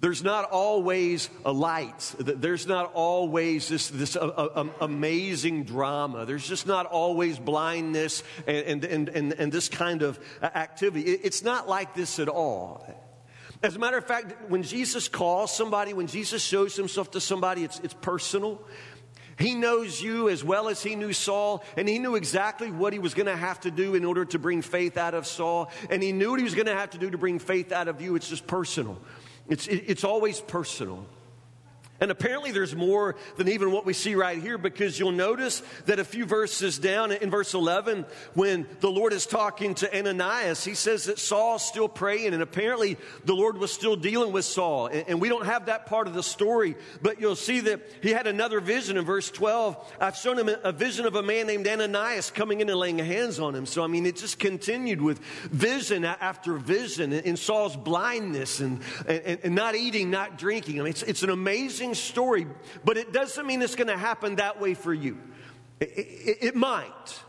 There's 0.00 0.22
not 0.22 0.50
always 0.50 1.30
a 1.44 1.52
light. 1.52 2.14
There's 2.18 2.66
not 2.66 2.92
always 2.94 3.68
this, 3.68 3.88
this 3.88 4.16
amazing 4.16 5.64
drama. 5.64 6.26
There's 6.26 6.46
just 6.46 6.66
not 6.66 6.86
always 6.86 7.38
blindness 7.38 8.22
and, 8.46 8.84
and, 8.84 9.08
and, 9.08 9.32
and, 9.32 9.52
this 9.52 9.68
kind 9.68 10.02
of 10.02 10.18
activity. 10.42 11.10
It's 11.10 11.42
not 11.42 11.68
like 11.68 11.94
this 11.94 12.18
at 12.18 12.28
all. 12.28 12.84
As 13.62 13.74
a 13.74 13.78
matter 13.78 13.96
of 13.96 14.06
fact, 14.06 14.50
when 14.50 14.62
Jesus 14.62 15.08
calls 15.08 15.54
somebody, 15.56 15.94
when 15.94 16.08
Jesus 16.08 16.42
shows 16.44 16.76
himself 16.76 17.12
to 17.12 17.20
somebody, 17.20 17.64
it's, 17.64 17.80
it's 17.80 17.94
personal. 17.94 18.62
He 19.38 19.54
knows 19.54 20.00
you 20.00 20.28
as 20.28 20.44
well 20.44 20.68
as 20.68 20.82
he 20.82 20.94
knew 20.94 21.12
Saul, 21.12 21.64
and 21.76 21.88
he 21.88 21.98
knew 21.98 22.16
exactly 22.16 22.70
what 22.70 22.92
he 22.92 22.98
was 22.98 23.14
going 23.14 23.26
to 23.26 23.36
have 23.36 23.60
to 23.60 23.70
do 23.70 23.94
in 23.94 24.04
order 24.04 24.24
to 24.26 24.38
bring 24.38 24.60
faith 24.60 24.98
out 24.98 25.14
of 25.14 25.26
Saul, 25.26 25.70
and 25.88 26.02
he 26.02 26.12
knew 26.12 26.30
what 26.30 26.38
he 26.38 26.44
was 26.44 26.54
going 26.54 26.66
to 26.66 26.74
have 26.74 26.90
to 26.90 26.98
do 26.98 27.10
to 27.10 27.18
bring 27.18 27.38
faith 27.38 27.72
out 27.72 27.88
of 27.88 28.00
you. 28.00 28.14
It's 28.14 28.28
just 28.28 28.46
personal. 28.46 28.98
It's, 29.48 29.66
it's 29.68 30.04
always 30.04 30.40
personal. 30.40 31.06
And 32.00 32.10
apparently, 32.10 32.52
there's 32.52 32.74
more 32.74 33.16
than 33.36 33.48
even 33.48 33.72
what 33.72 33.86
we 33.86 33.92
see 33.92 34.14
right 34.14 34.40
here 34.40 34.58
because 34.58 34.98
you'll 34.98 35.12
notice 35.12 35.62
that 35.86 35.98
a 35.98 36.04
few 36.04 36.26
verses 36.26 36.78
down 36.78 37.12
in 37.12 37.30
verse 37.30 37.54
11, 37.54 38.04
when 38.34 38.66
the 38.80 38.90
Lord 38.90 39.12
is 39.12 39.26
talking 39.26 39.74
to 39.76 39.98
Ananias, 39.98 40.64
he 40.64 40.74
says 40.74 41.04
that 41.04 41.18
Saul's 41.18 41.66
still 41.66 41.88
praying, 41.88 42.34
and 42.34 42.42
apparently 42.42 42.96
the 43.24 43.34
Lord 43.34 43.58
was 43.58 43.72
still 43.72 43.96
dealing 43.96 44.32
with 44.32 44.44
Saul. 44.44 44.88
And 44.88 45.20
we 45.20 45.28
don't 45.28 45.46
have 45.46 45.66
that 45.66 45.86
part 45.86 46.06
of 46.06 46.14
the 46.14 46.22
story, 46.22 46.76
but 47.00 47.20
you'll 47.20 47.36
see 47.36 47.60
that 47.60 47.80
he 48.02 48.10
had 48.10 48.26
another 48.26 48.60
vision 48.60 48.96
in 48.96 49.04
verse 49.04 49.30
12. 49.30 49.94
I've 50.00 50.16
shown 50.16 50.38
him 50.38 50.50
a 50.62 50.72
vision 50.72 51.06
of 51.06 51.14
a 51.14 51.22
man 51.22 51.46
named 51.46 51.66
Ananias 51.66 52.30
coming 52.30 52.60
in 52.60 52.68
and 52.68 52.78
laying 52.78 52.98
hands 52.98 53.38
on 53.40 53.54
him. 53.54 53.66
So, 53.66 53.82
I 53.82 53.86
mean, 53.86 54.06
it 54.06 54.16
just 54.16 54.38
continued 54.38 55.00
with 55.00 55.18
vision 55.18 56.04
after 56.04 56.54
vision 56.54 57.12
in 57.12 57.36
Saul's 57.36 57.76
blindness 57.76 58.60
and, 58.60 58.80
and, 59.06 59.38
and 59.42 59.54
not 59.54 59.74
eating, 59.74 60.10
not 60.10 60.38
drinking. 60.38 60.80
I 60.80 60.84
mean, 60.84 60.90
it's, 60.90 61.02
it's 61.02 61.22
an 61.22 61.30
amazing 61.30 61.85
amazing 61.86 61.94
story, 61.94 62.46
but 62.84 62.96
it 62.96 63.12
doesn't 63.12 63.46
mean 63.46 63.62
it's 63.62 63.76
going 63.76 63.88
to 63.88 63.96
happen 63.96 64.36
that 64.36 64.60
way 64.60 64.74
for 64.74 64.92
you. 64.92 65.18
It, 65.80 65.84
it, 65.86 66.38
it 66.40 66.56
might. 66.56 67.22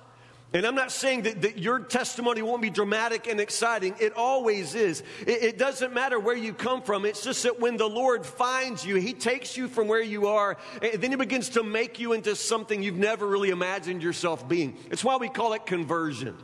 And 0.54 0.66
I'm 0.66 0.76
not 0.76 0.92
saying 0.94 1.24
that, 1.24 1.42
that, 1.42 1.58
your 1.58 1.80
testimony 1.80 2.42
won't 2.42 2.62
be 2.62 2.70
dramatic 2.70 3.28
and 3.28 3.40
exciting. 3.40 3.96
It 4.00 4.14
always 4.16 4.76
is. 4.76 5.04
It, 5.22 5.44
it, 5.44 5.58
doesn't 5.58 5.94
matter 5.94 6.20
where 6.20 6.38
you 6.38 6.54
come 6.54 6.82
from. 6.82 7.06
It's 7.06 7.22
just 7.22 7.44
that 7.44 7.60
when 7.60 7.76
the 7.76 7.88
Lord 7.88 8.26
finds 8.26 8.86
you, 8.86 8.96
He 8.96 9.14
takes 9.14 9.58
you 9.58 9.68
from 9.68 9.90
where 9.90 10.02
you 10.02 10.28
are, 10.28 10.58
and 10.82 11.02
then 11.02 11.12
He 11.12 11.18
begins 11.18 11.50
to 11.50 11.64
make 11.64 12.00
you 12.00 12.14
into 12.14 12.36
something 12.36 12.82
you've 12.82 12.96
never 12.96 13.28
really 13.28 13.50
imagined 13.50 14.02
yourself 14.02 14.48
being. 14.48 14.78
It's 14.90 15.04
why 15.04 15.18
we 15.18 15.28
call 15.28 15.52
it 15.54 15.66
conversion. 15.66 16.38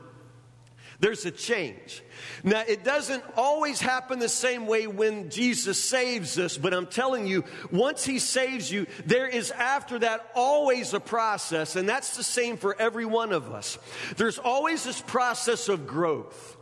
There's 1.03 1.25
a 1.25 1.31
change. 1.31 2.01
Now, 2.45 2.63
it 2.65 2.85
doesn't 2.85 3.25
always 3.35 3.81
happen 3.81 4.19
the 4.19 4.29
same 4.29 4.67
way 4.67 4.87
when 4.87 5.29
Jesus 5.29 5.77
saves 5.77 6.39
us, 6.39 6.57
but 6.57 6.73
I'm 6.73 6.87
telling 6.87 7.27
you, 7.27 7.43
once 7.73 8.05
He 8.05 8.19
saves 8.19 8.71
you, 8.71 8.87
there 9.05 9.27
is 9.27 9.51
after 9.51 9.99
that 9.99 10.25
always 10.33 10.93
a 10.93 11.01
process, 11.01 11.75
and 11.75 11.89
that's 11.89 12.15
the 12.15 12.23
same 12.23 12.55
for 12.55 12.73
every 12.79 13.03
one 13.03 13.33
of 13.33 13.51
us. 13.51 13.77
There's 14.15 14.37
always 14.37 14.85
this 14.85 15.01
process 15.01 15.67
of 15.67 15.87
growth. 15.87 16.55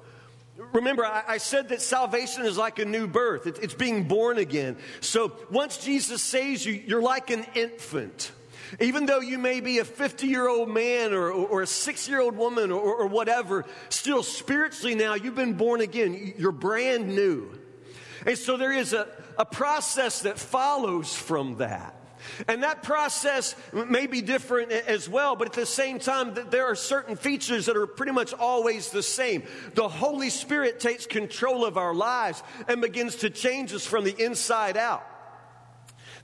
Remember, 0.73 1.05
I, 1.05 1.37
said 1.37 1.69
that 1.69 1.79
salvation 1.79 2.43
is 2.43 2.57
like 2.57 2.79
a 2.79 2.85
new 2.85 3.05
birth. 3.05 3.45
It, 3.45 3.59
it's 3.61 3.75
being 3.75 4.07
born 4.07 4.39
again. 4.39 4.75
So 5.01 5.33
once 5.51 5.77
Jesus 5.77 6.23
saves 6.23 6.65
you, 6.65 6.73
you're 6.73 6.99
like 6.99 7.29
an 7.29 7.45
infant. 7.53 8.31
Even 8.79 9.05
though 9.05 9.19
you 9.19 9.37
may 9.37 9.59
be 9.59 9.79
a 9.79 9.85
50 9.85 10.27
year 10.27 10.47
old 10.47 10.69
man 10.69 11.13
or, 11.13 11.31
or 11.31 11.61
a 11.61 11.67
six 11.67 12.07
year 12.07 12.21
old 12.21 12.35
woman 12.35 12.71
or, 12.71 12.95
or 12.95 13.07
whatever, 13.07 13.65
still 13.89 14.23
spiritually 14.23 14.95
now 14.95 15.15
you've 15.15 15.35
been 15.35 15.53
born 15.53 15.81
again. 15.81 16.33
You're 16.37 16.51
brand 16.51 17.09
new. 17.09 17.57
And 18.25 18.37
so 18.37 18.57
there 18.57 18.71
is 18.71 18.93
a, 18.93 19.07
a 19.37 19.45
process 19.45 20.21
that 20.21 20.37
follows 20.37 21.13
from 21.13 21.57
that. 21.57 21.95
And 22.47 22.63
that 22.63 22.83
process 22.83 23.55
may 23.73 24.05
be 24.05 24.21
different 24.21 24.71
as 24.71 25.09
well, 25.09 25.35
but 25.35 25.47
at 25.47 25.53
the 25.53 25.65
same 25.65 25.99
time, 25.99 26.35
there 26.51 26.65
are 26.65 26.75
certain 26.75 27.15
features 27.15 27.65
that 27.65 27.75
are 27.75 27.87
pretty 27.87 28.11
much 28.11 28.33
always 28.33 28.89
the 28.91 29.03
same. 29.03 29.43
The 29.73 29.87
Holy 29.87 30.29
Spirit 30.29 30.79
takes 30.79 31.07
control 31.07 31.65
of 31.65 31.77
our 31.77 31.95
lives 31.95 32.43
and 32.67 32.79
begins 32.79 33.17
to 33.17 33.31
change 33.31 33.73
us 33.73 33.85
from 33.85 34.03
the 34.03 34.15
inside 34.23 34.77
out. 34.77 35.03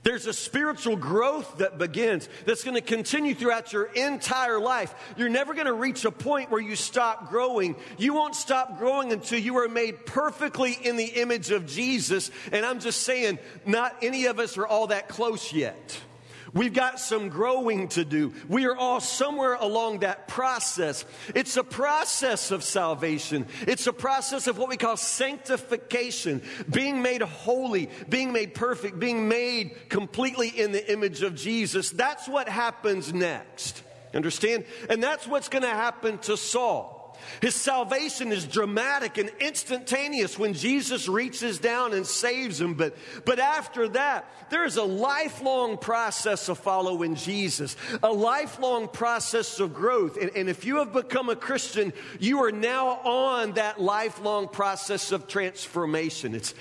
There's 0.02 0.26
a 0.26 0.32
spiritual 0.32 0.96
growth 0.96 1.58
that 1.58 1.78
begins 1.78 2.28
that's 2.46 2.64
going 2.64 2.76
to 2.76 2.80
continue 2.80 3.34
throughout 3.34 3.72
your 3.72 3.84
entire 3.84 4.58
life. 4.60 4.94
You're 5.16 5.28
never 5.28 5.54
going 5.54 5.66
to 5.66 5.72
reach 5.72 6.04
a 6.04 6.10
point 6.10 6.50
where 6.50 6.60
you 6.60 6.76
stop 6.76 7.30
growing. 7.30 7.76
You 7.96 8.14
won't 8.14 8.34
stop 8.34 8.78
growing 8.78 9.12
until 9.12 9.38
you 9.38 9.58
are 9.58 9.68
made 9.68 10.06
perfectly 10.06 10.72
in 10.72 10.96
the 10.96 11.04
image 11.04 11.50
of 11.50 11.66
Jesus. 11.66 12.30
And 12.52 12.64
I'm 12.64 12.80
just 12.80 13.02
saying, 13.02 13.38
not 13.66 13.96
any 14.02 14.26
of 14.26 14.38
us 14.38 14.56
are 14.56 14.66
all 14.66 14.88
that 14.88 15.08
close 15.08 15.52
yet. 15.52 16.00
We've 16.52 16.72
got 16.72 17.00
some 17.00 17.28
growing 17.28 17.88
to 17.88 18.04
do. 18.04 18.32
We 18.48 18.66
are 18.66 18.76
all 18.76 19.00
somewhere 19.00 19.54
along 19.54 20.00
that 20.00 20.28
process. 20.28 21.04
It's 21.34 21.56
a 21.56 21.64
process 21.64 22.50
of 22.50 22.64
salvation. 22.64 23.46
It's 23.66 23.86
a 23.86 23.92
process 23.92 24.46
of 24.46 24.58
what 24.58 24.68
we 24.68 24.76
call 24.76 24.96
sanctification, 24.96 26.42
being 26.70 27.02
made 27.02 27.22
holy, 27.22 27.90
being 28.08 28.32
made 28.32 28.54
perfect, 28.54 28.98
being 28.98 29.28
made 29.28 29.88
completely 29.88 30.48
in 30.48 30.72
the 30.72 30.92
image 30.92 31.22
of 31.22 31.34
Jesus. 31.34 31.90
That's 31.90 32.28
what 32.28 32.48
happens 32.48 33.12
next. 33.12 33.82
Understand? 34.14 34.64
And 34.88 35.02
that's 35.02 35.26
what's 35.26 35.48
going 35.48 35.62
to 35.62 35.68
happen 35.68 36.18
to 36.18 36.36
Saul. 36.36 36.97
His 37.40 37.54
salvation 37.54 38.32
is 38.32 38.46
dramatic 38.46 39.18
and 39.18 39.30
instantaneous 39.40 40.38
when 40.38 40.54
Jesus 40.54 41.08
reaches 41.08 41.58
down 41.58 41.92
and 41.92 42.06
saves 42.06 42.60
him. 42.60 42.74
But, 42.74 42.96
but 43.24 43.38
after 43.38 43.88
that, 43.88 44.30
there's 44.50 44.76
a 44.76 44.82
lifelong 44.84 45.78
process 45.78 46.48
of 46.48 46.58
following 46.58 47.14
Jesus, 47.14 47.76
a 48.02 48.12
lifelong 48.12 48.88
process 48.88 49.60
of 49.60 49.74
growth. 49.74 50.16
And, 50.16 50.30
and 50.36 50.48
if 50.48 50.64
you 50.64 50.76
have 50.76 50.92
become 50.92 51.28
a 51.28 51.36
Christian, 51.36 51.92
you 52.18 52.42
are 52.44 52.52
now 52.52 52.88
on 52.88 53.52
that 53.52 53.80
lifelong 53.80 54.48
process 54.48 55.12
of 55.12 55.28
transformation. 55.28 56.34
It's, 56.34 56.54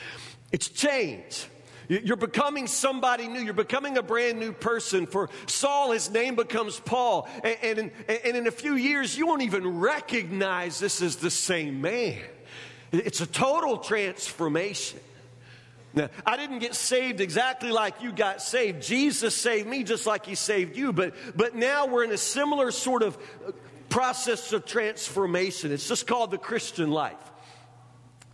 it's 0.51 0.69
change. 0.69 1.47
You're 1.87 2.17
becoming 2.17 2.67
somebody 2.67 3.27
new. 3.27 3.39
You're 3.39 3.53
becoming 3.53 3.97
a 3.97 4.03
brand 4.03 4.39
new 4.39 4.51
person. 4.51 5.07
For 5.07 5.29
Saul, 5.45 5.91
his 5.91 6.09
name 6.09 6.35
becomes 6.35 6.79
Paul. 6.79 7.29
And, 7.43 7.57
and, 7.63 7.79
in, 7.79 7.91
and 8.25 8.37
in 8.37 8.47
a 8.47 8.51
few 8.51 8.75
years, 8.75 9.17
you 9.17 9.27
won't 9.27 9.43
even 9.43 9.79
recognize 9.79 10.79
this 10.79 11.01
as 11.01 11.15
the 11.15 11.31
same 11.31 11.81
man. 11.81 12.19
It's 12.91 13.21
a 13.21 13.25
total 13.25 13.77
transformation. 13.77 14.99
Now, 15.93 16.09
I 16.25 16.37
didn't 16.37 16.59
get 16.59 16.75
saved 16.75 17.21
exactly 17.21 17.71
like 17.71 18.01
you 18.01 18.11
got 18.11 18.41
saved. 18.41 18.83
Jesus 18.83 19.33
saved 19.35 19.67
me 19.67 19.83
just 19.83 20.05
like 20.05 20.25
he 20.25 20.35
saved 20.35 20.75
you. 20.75 20.91
But, 20.91 21.15
but 21.35 21.55
now 21.55 21.87
we're 21.87 22.03
in 22.03 22.11
a 22.11 22.17
similar 22.17 22.71
sort 22.71 23.01
of 23.01 23.17
process 23.89 24.51
of 24.51 24.65
transformation. 24.65 25.71
It's 25.71 25.87
just 25.87 26.05
called 26.05 26.31
the 26.31 26.37
Christian 26.37 26.91
life. 26.91 27.15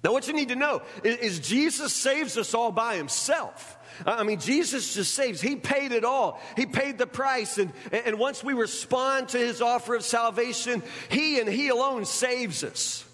Now, 0.03 0.11
what 0.11 0.27
you 0.27 0.33
need 0.33 0.49
to 0.49 0.55
know 0.55 0.81
is, 1.03 1.17
is 1.17 1.39
Jesus 1.39 1.93
saves 1.93 2.37
us 2.37 2.53
all 2.53 2.71
by 2.71 2.97
himself. 2.97 3.77
I 4.05 4.23
mean, 4.23 4.39
Jesus 4.39 4.95
just 4.95 5.13
saves. 5.13 5.39
He 5.39 5.55
paid 5.55 5.91
it 5.91 6.03
all. 6.03 6.41
He 6.57 6.65
paid 6.65 6.97
the 6.97 7.07
price. 7.07 7.57
And, 7.57 7.71
and 7.91 8.19
once 8.19 8.43
we 8.43 8.53
respond 8.53 9.29
to 9.29 9.37
his 9.37 9.61
offer 9.61 9.95
of 9.95 10.03
salvation, 10.03 10.83
he 11.09 11.39
and 11.39 11.47
he 11.47 11.69
alone 11.69 12.05
saves 12.05 12.63
us. 12.63 13.05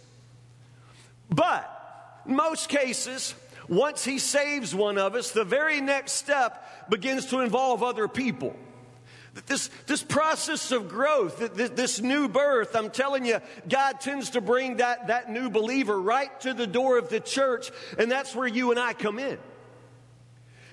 But 1.29 1.69
most 2.25 2.69
cases, 2.69 3.35
once 3.67 4.03
he 4.03 4.17
saves 4.19 4.73
one 4.73 4.97
of 4.97 5.15
us, 5.15 5.31
the 5.31 5.43
very 5.43 5.81
next 5.81 6.13
step 6.13 6.89
begins 6.89 7.27
to 7.27 7.41
involve 7.41 7.83
other 7.83 8.07
people. 8.07 8.55
This, 9.45 9.69
this 9.87 10.03
process 10.03 10.71
of 10.71 10.89
growth, 10.89 11.55
this, 11.55 11.69
this, 11.71 12.01
new 12.01 12.27
birth, 12.27 12.75
I'm 12.75 12.89
telling 12.89 13.25
you, 13.25 13.39
God 13.67 13.99
tends 13.99 14.31
to 14.31 14.41
bring 14.41 14.77
that, 14.77 15.07
that 15.07 15.31
new 15.31 15.49
believer 15.49 15.99
right 15.99 16.39
to 16.41 16.53
the 16.53 16.67
door 16.67 16.97
of 16.97 17.09
the 17.09 17.19
church, 17.19 17.71
and 17.97 18.11
that's 18.11 18.35
where 18.35 18.47
you 18.47 18.71
and 18.71 18.79
I 18.79 18.93
come 18.93 19.19
in. 19.19 19.37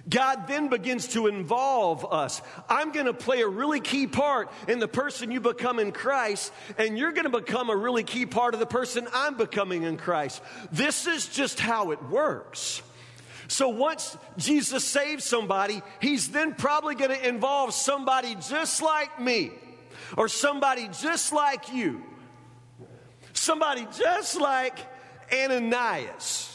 God 0.08 0.46
then 0.46 0.68
begins 0.68 1.08
to 1.08 1.26
involve 1.26 2.04
us. 2.04 2.40
I'm 2.68 2.92
going 2.92 3.06
to 3.06 3.14
play 3.14 3.42
a 3.42 3.48
really 3.48 3.80
key 3.80 4.06
part 4.06 4.50
in 4.68 4.78
the 4.78 4.88
person 4.88 5.32
you 5.32 5.40
become 5.40 5.80
in 5.80 5.90
Christ, 5.90 6.52
and 6.78 6.96
you're 6.96 7.12
going 7.12 7.30
to 7.30 7.40
become 7.40 7.70
a 7.70 7.76
really 7.76 8.04
key 8.04 8.24
part 8.24 8.54
of 8.54 8.60
the 8.60 8.66
person 8.66 9.08
I'm 9.12 9.36
becoming 9.36 9.82
in 9.82 9.96
Christ. 9.96 10.42
This 10.70 11.06
is 11.06 11.26
just 11.26 11.58
how 11.58 11.90
it 11.90 12.02
works. 12.04 12.82
So 13.48 13.68
once 13.68 14.16
Jesus 14.36 14.84
saves 14.84 15.24
somebody, 15.24 15.82
he's 16.00 16.28
then 16.28 16.54
probably 16.54 16.94
going 16.94 17.10
to 17.10 17.28
involve 17.28 17.72
somebody 17.74 18.34
just 18.48 18.82
like 18.82 19.20
me 19.20 19.52
or 20.16 20.28
somebody 20.28 20.88
just 21.00 21.32
like 21.32 21.72
you, 21.72 22.02
somebody 23.32 23.86
just 23.96 24.40
like 24.40 24.78
Ananias. 25.32 26.52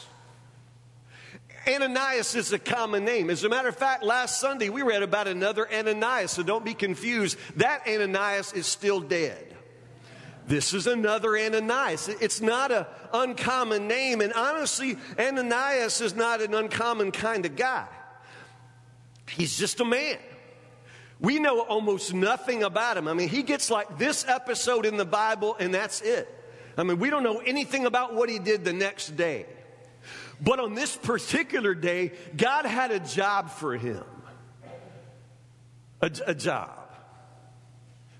Ananias 1.68 2.36
is 2.36 2.54
a 2.54 2.60
common 2.60 3.06
name. 3.06 3.30
As 3.30 3.44
a 3.44 3.50
matter 3.50 3.70
of 3.70 3.78
fact, 3.78 4.04
last 4.04 4.40
Sunday 4.40 4.70
we 4.70 4.82
read 4.82 5.04
about 5.04 5.28
another 5.28 5.72
Ananias, 5.72 6.32
so 6.32 6.44
don't 6.44 6.66
be 6.66 6.74
confused. 6.74 7.38
That 7.58 7.88
Ananias 7.88 8.54
is 8.54 8.66
still 8.66 9.00
dead. 9.00 9.56
This 10.48 10.74
is 10.74 10.88
another 10.88 11.38
Ananias. 11.38 12.08
It's 12.08 12.42
not 12.42 12.72
an 12.72 12.86
uncommon 13.14 13.88
name, 13.88 14.22
and 14.22 14.34
honestly, 14.34 14.98
Ananias 15.18 16.02
is 16.02 16.16
not 16.16 16.42
an 16.42 16.54
uncommon 16.54 17.12
kind 17.12 17.46
of 17.46 17.56
guy. 17.56 17.88
He's 19.30 19.58
just 19.58 19.80
a 19.80 19.86
man. 19.86 20.18
We 21.20 21.38
know 21.40 21.62
almost 21.62 22.14
nothing 22.14 22.64
about 22.64 22.98
him. 22.98 23.08
I 23.08 23.14
mean, 23.14 23.30
he 23.30 23.44
gets 23.44 23.70
like 23.70 23.98
this 23.98 24.26
episode 24.28 24.86
in 24.86 24.98
the 24.98 25.06
Bible, 25.06 25.56
and 25.60 25.74
that's 25.74 26.02
it. 26.02 26.28
I 26.78 26.84
mean, 26.84 26.98
we 26.98 27.10
don't 27.10 27.24
know 27.24 27.38
anything 27.38 27.86
about 27.86 28.16
what 28.16 28.28
he 28.30 28.40
did 28.40 28.66
the 28.66 28.74
next 28.74 29.16
day. 29.16 29.46
But 30.42 30.60
on 30.60 30.74
this 30.74 30.96
particular 30.96 31.76
day, 31.76 32.14
God 32.36 32.66
had 32.66 32.92
a 32.92 33.00
job 33.00 33.52
for 33.52 33.78
him. 33.78 34.04
A, 36.02 36.12
a 36.26 36.34
job. 36.34 36.81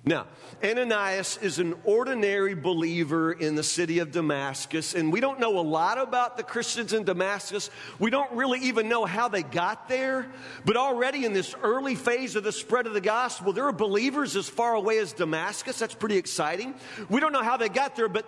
Now, 0.04 0.26
Ananias 0.64 1.38
is 1.38 1.60
an 1.60 1.76
ordinary 1.84 2.56
believer 2.56 3.32
in 3.32 3.54
the 3.54 3.62
city 3.62 4.00
of 4.00 4.12
Damascus, 4.12 4.96
and 4.96 5.14
we 5.14 5.20
don't 5.20 5.40
know 5.40 5.60
a 5.60 5.62
lot 5.62 6.00
about 6.00 6.38
the 6.38 6.44
Christians 6.44 6.92
in 6.92 7.04
Damascus. 7.04 7.70
We 8.00 8.10
don't 8.10 8.32
really 8.32 8.60
even 8.62 8.90
know 8.90 9.06
how 9.06 9.28
they 9.28 9.44
got 9.44 9.88
there, 9.88 10.32
but 10.66 10.76
already 10.76 11.24
in 11.24 11.34
this 11.34 11.54
early 11.62 11.94
phase 11.94 12.36
of 12.36 12.44
the 12.44 12.52
spread 12.52 12.88
of 12.88 12.94
the 12.94 13.02
gospel, 13.02 13.54
there 13.54 13.68
are 13.68 13.72
believers 13.72 14.36
as 14.36 14.50
far 14.50 14.74
away 14.74 14.98
as 14.98 15.14
Damascus. 15.14 15.78
That's 15.78 15.94
pretty 15.94 16.18
exciting. 16.18 16.74
We 17.10 17.20
don't 17.20 17.32
know 17.32 17.44
how 17.44 17.58
they 17.58 17.70
got 17.70 17.96
there, 17.96 18.10
but, 18.10 18.26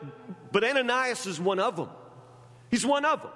but 0.51 0.63
Ananias 0.63 1.25
is 1.25 1.39
one 1.39 1.59
of 1.59 1.75
them. 1.75 1.89
He's 2.69 2.85
one 2.85 3.03
of 3.03 3.21
them 3.21 3.31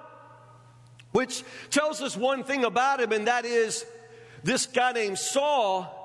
which 1.12 1.42
tells 1.70 2.02
us 2.02 2.16
one 2.16 2.44
thing 2.44 2.64
about 2.64 3.00
him, 3.00 3.12
and 3.12 3.26
that 3.26 3.44
is 3.44 3.84
this 4.44 4.66
guy 4.66 4.92
named 4.92 5.18
Saul 5.18 5.97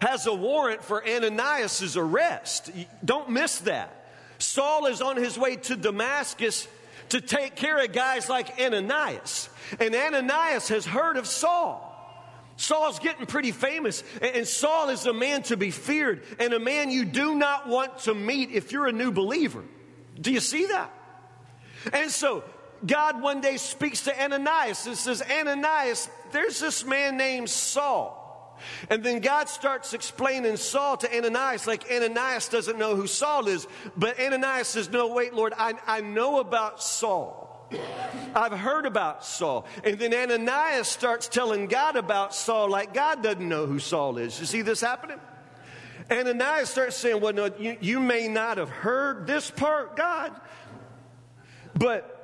has 0.00 0.26
a 0.26 0.34
warrant 0.34 0.82
for 0.82 1.06
Ananias' 1.06 1.96
arrest. 1.96 2.70
Don't 3.04 3.30
miss 3.30 3.58
that. 3.60 3.92
Saul 4.38 4.86
is 4.86 5.00
on 5.00 5.16
his 5.16 5.38
way 5.38 5.56
to 5.56 5.76
Damascus 5.76 6.68
to 7.10 7.20
take 7.20 7.56
care 7.56 7.82
of 7.82 7.92
guys 7.92 8.28
like 8.28 8.60
Ananias. 8.60 9.48
And 9.80 9.94
Ananias 9.94 10.68
has 10.68 10.84
heard 10.84 11.16
of 11.16 11.26
Saul. 11.26 11.82
Saul's 12.56 12.98
getting 12.98 13.26
pretty 13.26 13.52
famous, 13.52 14.02
and 14.22 14.46
Saul 14.46 14.88
is 14.88 15.04
a 15.04 15.12
man 15.12 15.42
to 15.44 15.58
be 15.58 15.70
feared 15.70 16.22
and 16.38 16.54
a 16.54 16.58
man 16.58 16.90
you 16.90 17.04
do 17.04 17.34
not 17.34 17.68
want 17.68 17.98
to 18.00 18.14
meet 18.14 18.50
if 18.50 18.72
you're 18.72 18.86
a 18.86 18.92
new 18.92 19.12
believer. 19.12 19.62
Do 20.18 20.32
you 20.32 20.40
see 20.40 20.66
that? 20.66 20.90
And 21.92 22.10
so 22.10 22.44
God 22.84 23.20
one 23.20 23.42
day 23.42 23.58
speaks 23.58 24.04
to 24.04 24.22
Ananias 24.22 24.86
and 24.86 24.96
says, 24.96 25.22
Ananias, 25.22 26.08
there's 26.32 26.58
this 26.58 26.84
man 26.84 27.18
named 27.18 27.50
Saul. 27.50 28.22
And 28.90 29.02
then 29.02 29.20
God 29.20 29.48
starts 29.48 29.94
explaining 29.94 30.56
Saul 30.56 30.96
to 30.98 31.16
Ananias, 31.16 31.66
like 31.66 31.90
Ananias 31.90 32.48
doesn't 32.48 32.78
know 32.78 32.96
who 32.96 33.06
Saul 33.06 33.48
is. 33.48 33.66
But 33.96 34.18
Ananias 34.20 34.68
says, 34.68 34.90
No, 34.90 35.08
wait, 35.08 35.34
Lord, 35.34 35.52
I, 35.56 35.74
I 35.86 36.00
know 36.00 36.40
about 36.40 36.82
Saul. 36.82 37.44
I've 38.34 38.52
heard 38.52 38.86
about 38.86 39.24
Saul. 39.24 39.66
And 39.82 39.98
then 39.98 40.14
Ananias 40.14 40.88
starts 40.88 41.28
telling 41.28 41.66
God 41.66 41.96
about 41.96 42.34
Saul, 42.34 42.70
like 42.70 42.94
God 42.94 43.22
doesn't 43.22 43.48
know 43.48 43.66
who 43.66 43.78
Saul 43.78 44.18
is. 44.18 44.38
You 44.38 44.46
see 44.46 44.62
this 44.62 44.80
happening? 44.80 45.18
Ananias 46.10 46.70
starts 46.70 46.96
saying, 46.96 47.20
Well, 47.20 47.32
no, 47.32 47.50
you, 47.58 47.76
you 47.80 48.00
may 48.00 48.28
not 48.28 48.58
have 48.58 48.70
heard 48.70 49.26
this 49.26 49.50
part, 49.50 49.96
God, 49.96 50.32
but 51.74 52.15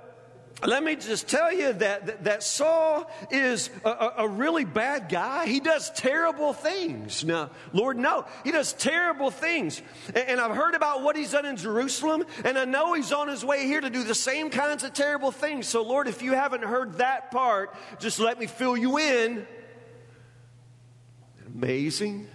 let 0.64 0.84
me 0.84 0.94
just 0.94 1.26
tell 1.26 1.52
you 1.52 1.72
that, 1.72 2.24
that, 2.24 2.42
Saul 2.42 3.10
is 3.30 3.68
a, 3.84 4.10
a, 4.18 4.28
really 4.28 4.64
bad 4.64 5.08
guy. 5.08 5.46
He 5.46 5.58
does 5.58 5.90
terrible 5.90 6.52
things. 6.52 7.24
Now, 7.24 7.50
Lord, 7.72 7.96
no, 7.96 8.26
he 8.44 8.52
does 8.52 8.72
terrible 8.72 9.30
things. 9.30 9.82
And, 10.14 10.40
I've 10.40 10.56
heard 10.56 10.74
about 10.74 11.02
what 11.02 11.16
he's 11.16 11.32
done 11.32 11.46
in 11.46 11.56
Jerusalem, 11.56 12.24
and 12.44 12.56
I 12.56 12.64
know 12.64 12.94
he's 12.94 13.12
on 13.12 13.28
his 13.28 13.44
way 13.44 13.66
here 13.66 13.80
to 13.80 13.90
do 13.90 14.04
the 14.04 14.14
same 14.14 14.50
kinds 14.50 14.84
of 14.84 14.92
terrible 14.92 15.32
things. 15.32 15.66
So, 15.68 15.82
Lord, 15.82 16.06
if 16.06 16.22
you 16.22 16.32
haven't 16.32 16.62
heard 16.62 16.98
that 16.98 17.30
part, 17.32 17.74
just 17.98 18.20
let 18.20 18.38
me 18.38 18.46
fill 18.46 18.76
you 18.76 18.98
in. 18.98 19.46
Amazing. 21.46 22.28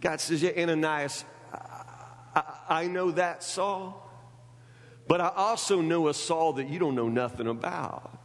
God 0.00 0.20
says, 0.20 0.42
Yeah, 0.42 0.50
Ananias, 0.58 1.24
I, 2.34 2.42
I 2.68 2.86
know 2.86 3.12
that, 3.12 3.42
Saul. 3.42 4.01
But 5.08 5.20
I 5.20 5.28
also 5.28 5.80
know 5.80 6.08
a 6.08 6.14
Saul 6.14 6.54
that 6.54 6.68
you 6.68 6.78
don't 6.78 6.94
know 6.94 7.08
nothing 7.08 7.46
about. 7.46 8.18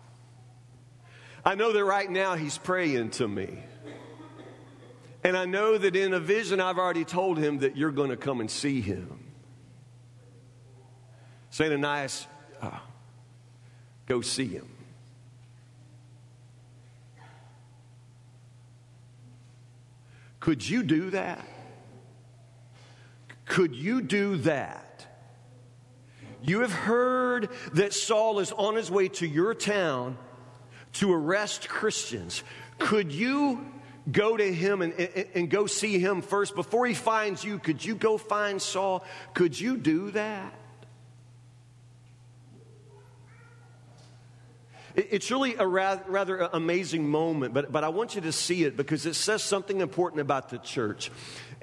I 1.44 1.56
know 1.56 1.72
that 1.72 1.84
right 1.84 2.10
now 2.10 2.36
he's 2.36 2.58
praying 2.58 3.12
to 3.12 3.28
me. 3.28 3.64
And 5.24 5.36
I 5.36 5.46
know 5.46 5.78
that 5.78 5.96
in 5.96 6.14
a 6.14 6.20
vision, 6.20 6.62
I've 6.62 6.78
already 6.78 7.04
told 7.04 7.38
him 7.38 7.60
that 7.60 7.76
you're 7.76 7.92
going 7.92 8.12
to 8.12 8.18
come 8.18 8.40
and 8.40 8.50
see 8.50 8.82
him. 8.82 9.20
St. 11.50 11.72
Ananias, 11.72 12.28
uh, 12.62 12.72
go 14.06 14.22
see 14.22 14.48
him. 14.48 14.70
Could 20.40 20.68
you 20.68 20.84
do 20.84 21.10
that? 21.10 21.46
Could 23.46 23.76
you 23.76 24.02
do 24.02 24.38
that? 24.38 24.87
You 26.44 26.62
have 26.62 26.72
heard 26.72 27.50
that 27.74 27.94
Saul 27.94 28.40
is 28.40 28.52
on 28.52 28.76
his 28.76 28.92
way 28.92 29.10
to 29.10 29.28
your 29.28 29.54
town 29.54 30.18
to 30.94 31.12
arrest 31.12 31.68
Christians. 31.68 32.44
Could 32.80 33.12
you 33.12 33.66
go 34.12 34.38
to 34.38 34.54
him 34.54 34.82
and, 34.82 34.94
and, 34.94 35.28
and, 35.34 35.50
go 35.50 35.66
see 35.66 36.00
him 36.00 36.22
first 36.22 36.56
before 36.56 36.86
he 36.86 36.94
finds 36.94 37.44
you? 37.44 37.60
Could 37.60 37.84
you 37.84 37.96
go 37.96 38.18
find 38.18 38.62
Saul? 38.62 39.04
Could 39.34 39.60
you 39.60 39.78
do 39.78 40.12
that? 40.12 40.54
It's 44.96 45.30
really 45.30 45.56
a 45.56 45.68
rather, 45.68 46.04
rather 46.08 46.40
amazing 46.54 47.08
moment, 47.08 47.54
but, 47.54 47.72
but 47.72 47.84
I 47.84 47.90
want 47.90 48.16
you 48.16 48.22
to 48.22 48.32
see 48.32 48.64
it 48.64 48.76
because 48.76 49.06
it 49.06 49.14
says 49.14 49.44
something 49.44 49.80
important 49.80 50.22
about 50.22 50.50
the 50.50 50.58
church. 50.58 51.12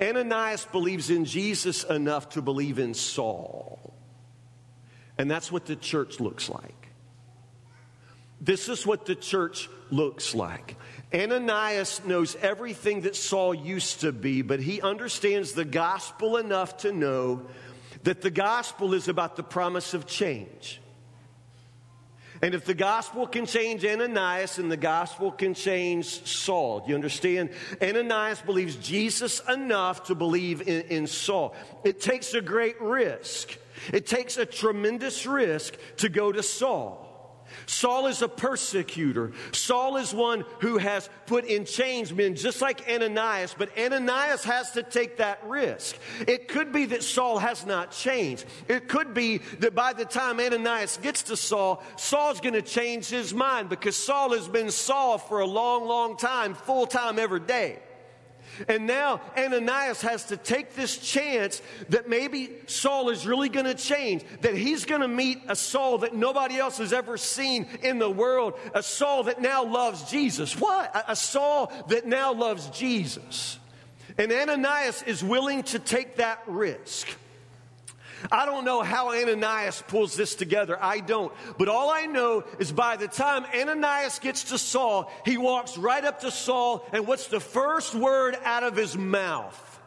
Ananias 0.01 0.67
believes 0.71 1.11
in 1.11 1.25
Jesus 1.25 1.83
enough 1.83 2.29
to 2.31 2.43
believe 2.43 2.79
in 2.79 2.95
Saul. 2.95 3.94
And 5.19 5.31
that's 5.31 5.53
what 5.53 5.67
the 5.67 5.77
church 5.77 6.21
looks 6.21 6.49
like. 6.49 6.89
This 8.41 8.69
is 8.69 8.87
what 8.87 9.07
the 9.07 9.15
church 9.15 9.69
looks 9.91 10.35
like. 10.35 10.77
Ananias 11.15 12.03
knows 12.05 12.37
everything 12.37 13.03
that 13.03 13.15
Saul 13.15 13.55
used 13.55 14.01
to 14.01 14.13
be, 14.13 14.43
but 14.43 14.61
he 14.61 14.83
understands 14.83 15.53
the 15.53 15.65
gospel 15.65 16.37
enough 16.37 16.79
to 16.79 16.93
know 16.93 17.47
that 18.03 18.21
the 18.21 18.31
gospel 18.31 18.93
is 18.93 19.09
about 19.09 19.37
the 19.37 19.43
promise 19.43 19.95
of 19.95 20.07
change. 20.07 20.81
And 22.43 22.55
if 22.55 22.65
the 22.67 22.75
gospel 22.75 23.27
can 23.27 23.47
change 23.47 23.87
Ananias 23.87 24.59
and 24.59 24.71
the 24.71 24.77
gospel 24.77 25.31
can 25.31 25.55
change 25.55 26.27
Saul, 26.27 26.81
do 26.81 26.91
you 26.91 26.95
understand? 26.95 27.51
Ananias 27.81 28.43
believes 28.43 28.77
Jesus 28.77 29.41
enough 29.49 30.05
to 30.09 30.15
believe 30.15 30.61
in, 30.61 30.83
in 30.83 31.07
Saul. 31.07 31.55
It 31.85 32.01
takes 32.01 32.35
a 32.35 32.43
great 32.43 32.79
risk 32.83 33.57
It 33.93 34.07
takes 34.07 34.37
a 34.37 34.47
tremendous 34.47 35.27
risk 35.27 35.77
to 35.99 36.09
go 36.09 36.33
to 36.33 36.43
Saul. 36.43 37.05
Saul 37.67 38.07
is 38.07 38.23
a 38.23 38.29
persecutor. 38.29 39.33
Saul 39.53 39.97
is 39.97 40.15
one 40.15 40.45
who 40.61 40.79
has 40.79 41.09
put 41.27 41.45
in 41.45 41.65
chains 41.65 42.13
men 42.13 42.35
just 42.35 42.61
like 42.61 42.89
Ananias, 42.89 43.55
but 43.57 43.77
Ananias 43.79 44.45
has 44.45 44.73
to 44.73 44.83
take 44.83 45.19
that 45.19 45.41
risk. 45.47 45.97
It 46.27 46.49
could 46.49 46.73
be 46.73 46.87
that 46.87 47.03
Saul 47.03 47.39
has 47.39 47.67
not 47.67 47.91
changed. 47.91 48.45
It 48.69 48.89
could 48.89 49.15
be 49.15 49.39
that 49.61 49.75
by 49.75 49.93
the 49.93 50.05
time 50.05 50.41
Ananias 50.41 50.99
gets 50.99 51.25
to 51.25 51.37
Saul, 51.37 51.83
Saul's 51.97 52.41
going 52.41 52.55
to 52.55 52.63
change 52.63 53.09
his 53.09 53.35
mind 53.35 53.69
because 53.69 53.97
Saul 53.97 54.33
has 54.33 54.49
been 54.49 54.71
Saul 54.71 55.19
for 55.19 55.41
a 55.41 55.47
long, 55.47 55.87
long 55.87 56.17
time, 56.17 56.55
full 56.55 56.87
time 56.87 57.19
every 57.19 57.41
day. 57.41 57.79
And 58.69 58.87
now 58.87 59.21
Ananias 59.37 60.01
has 60.03 60.25
to 60.27 60.37
take 60.37 60.75
this 60.75 60.97
chance 60.99 61.63
that 61.89 62.09
maybe 62.09 62.51
Saul 62.67 63.11
is 63.11 63.27
really 63.27 63.49
going 63.49 63.67
to 63.67 63.75
change, 63.75 64.25
that 64.41 64.55
he's 64.57 64.85
going 64.85 65.01
to 65.01 65.09
meet 65.09 65.43
a 65.49 65.57
Saul 65.57 65.99
that 65.99 66.15
nobody 66.15 66.59
else 66.59 66.79
has 66.79 66.93
ever 66.93 67.17
seen 67.17 67.67
in 67.83 67.99
the 67.99 68.11
world, 68.11 68.55
a 68.75 68.83
Saul 68.83 69.25
that 69.25 69.41
now 69.41 69.65
loves 69.65 70.11
Jesus. 70.11 70.59
What? 70.59 70.91
A, 71.09 71.17
Saul 71.17 71.73
that 71.89 72.07
now 72.07 72.33
loves 72.33 72.69
Jesus. 72.71 73.59
And 74.19 74.31
Ananias 74.31 75.03
is 75.03 75.25
willing 75.25 75.63
to 75.65 75.79
take 75.79 76.17
that 76.17 76.43
risk. 76.47 77.09
I 78.31 78.47
don't 78.47 78.65
know 78.65 78.83
how 78.83 79.11
Ananias 79.11 79.83
pulls 79.87 80.17
this 80.17 80.35
together. 80.35 80.79
I 80.83 81.01
don't. 81.01 81.33
But 81.59 81.69
all 81.69 81.91
I 81.91 82.07
know 82.07 82.45
is 82.59 82.73
by 82.73 82.97
the 82.97 83.09
time 83.09 83.45
Ananias 83.55 84.19
gets 84.19 84.45
to 84.45 84.59
Saul, 84.59 85.11
he 85.25 85.37
walks 85.37 85.77
right 85.77 86.05
up 86.05 86.21
to 86.21 86.31
Saul, 86.31 86.87
and 86.93 87.07
what's 87.07 87.29
the 87.29 87.41
first 87.41 87.95
word 87.95 88.37
out 88.45 88.63
of 88.63 88.77
his 88.77 88.97
mouth? 88.97 89.81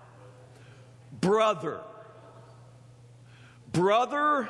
Brother. 1.20 1.82
Brother 3.72 4.50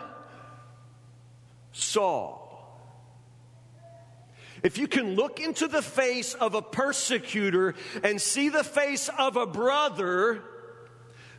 Saul. 1.71 2.43
If 4.63 4.78
you 4.78 4.88
can 4.88 5.15
look 5.15 5.39
into 5.39 5.67
the 5.67 5.82
face 5.82 6.34
of 6.34 6.56
a 6.56 6.62
persecutor 6.62 7.76
and 8.04 8.19
see 8.19 8.50
the 8.50 8.63
face 8.63 9.10
of 9.17 9.38
a 9.38 9.45
brother, 9.45 10.43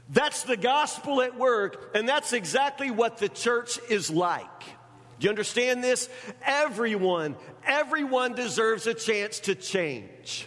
that's 0.08 0.42
the 0.44 0.56
gospel 0.56 1.20
at 1.20 1.38
work, 1.38 1.90
and 1.94 2.08
that's 2.08 2.32
exactly 2.32 2.90
what 2.90 3.18
the 3.18 3.28
church 3.28 3.78
is 3.90 4.10
like. 4.10 4.64
Do 5.18 5.24
you 5.24 5.30
understand 5.30 5.82
this? 5.82 6.08
Everyone, 6.42 7.36
everyone 7.64 8.34
deserves 8.34 8.86
a 8.86 8.94
chance 8.94 9.40
to 9.40 9.54
change. 9.54 10.46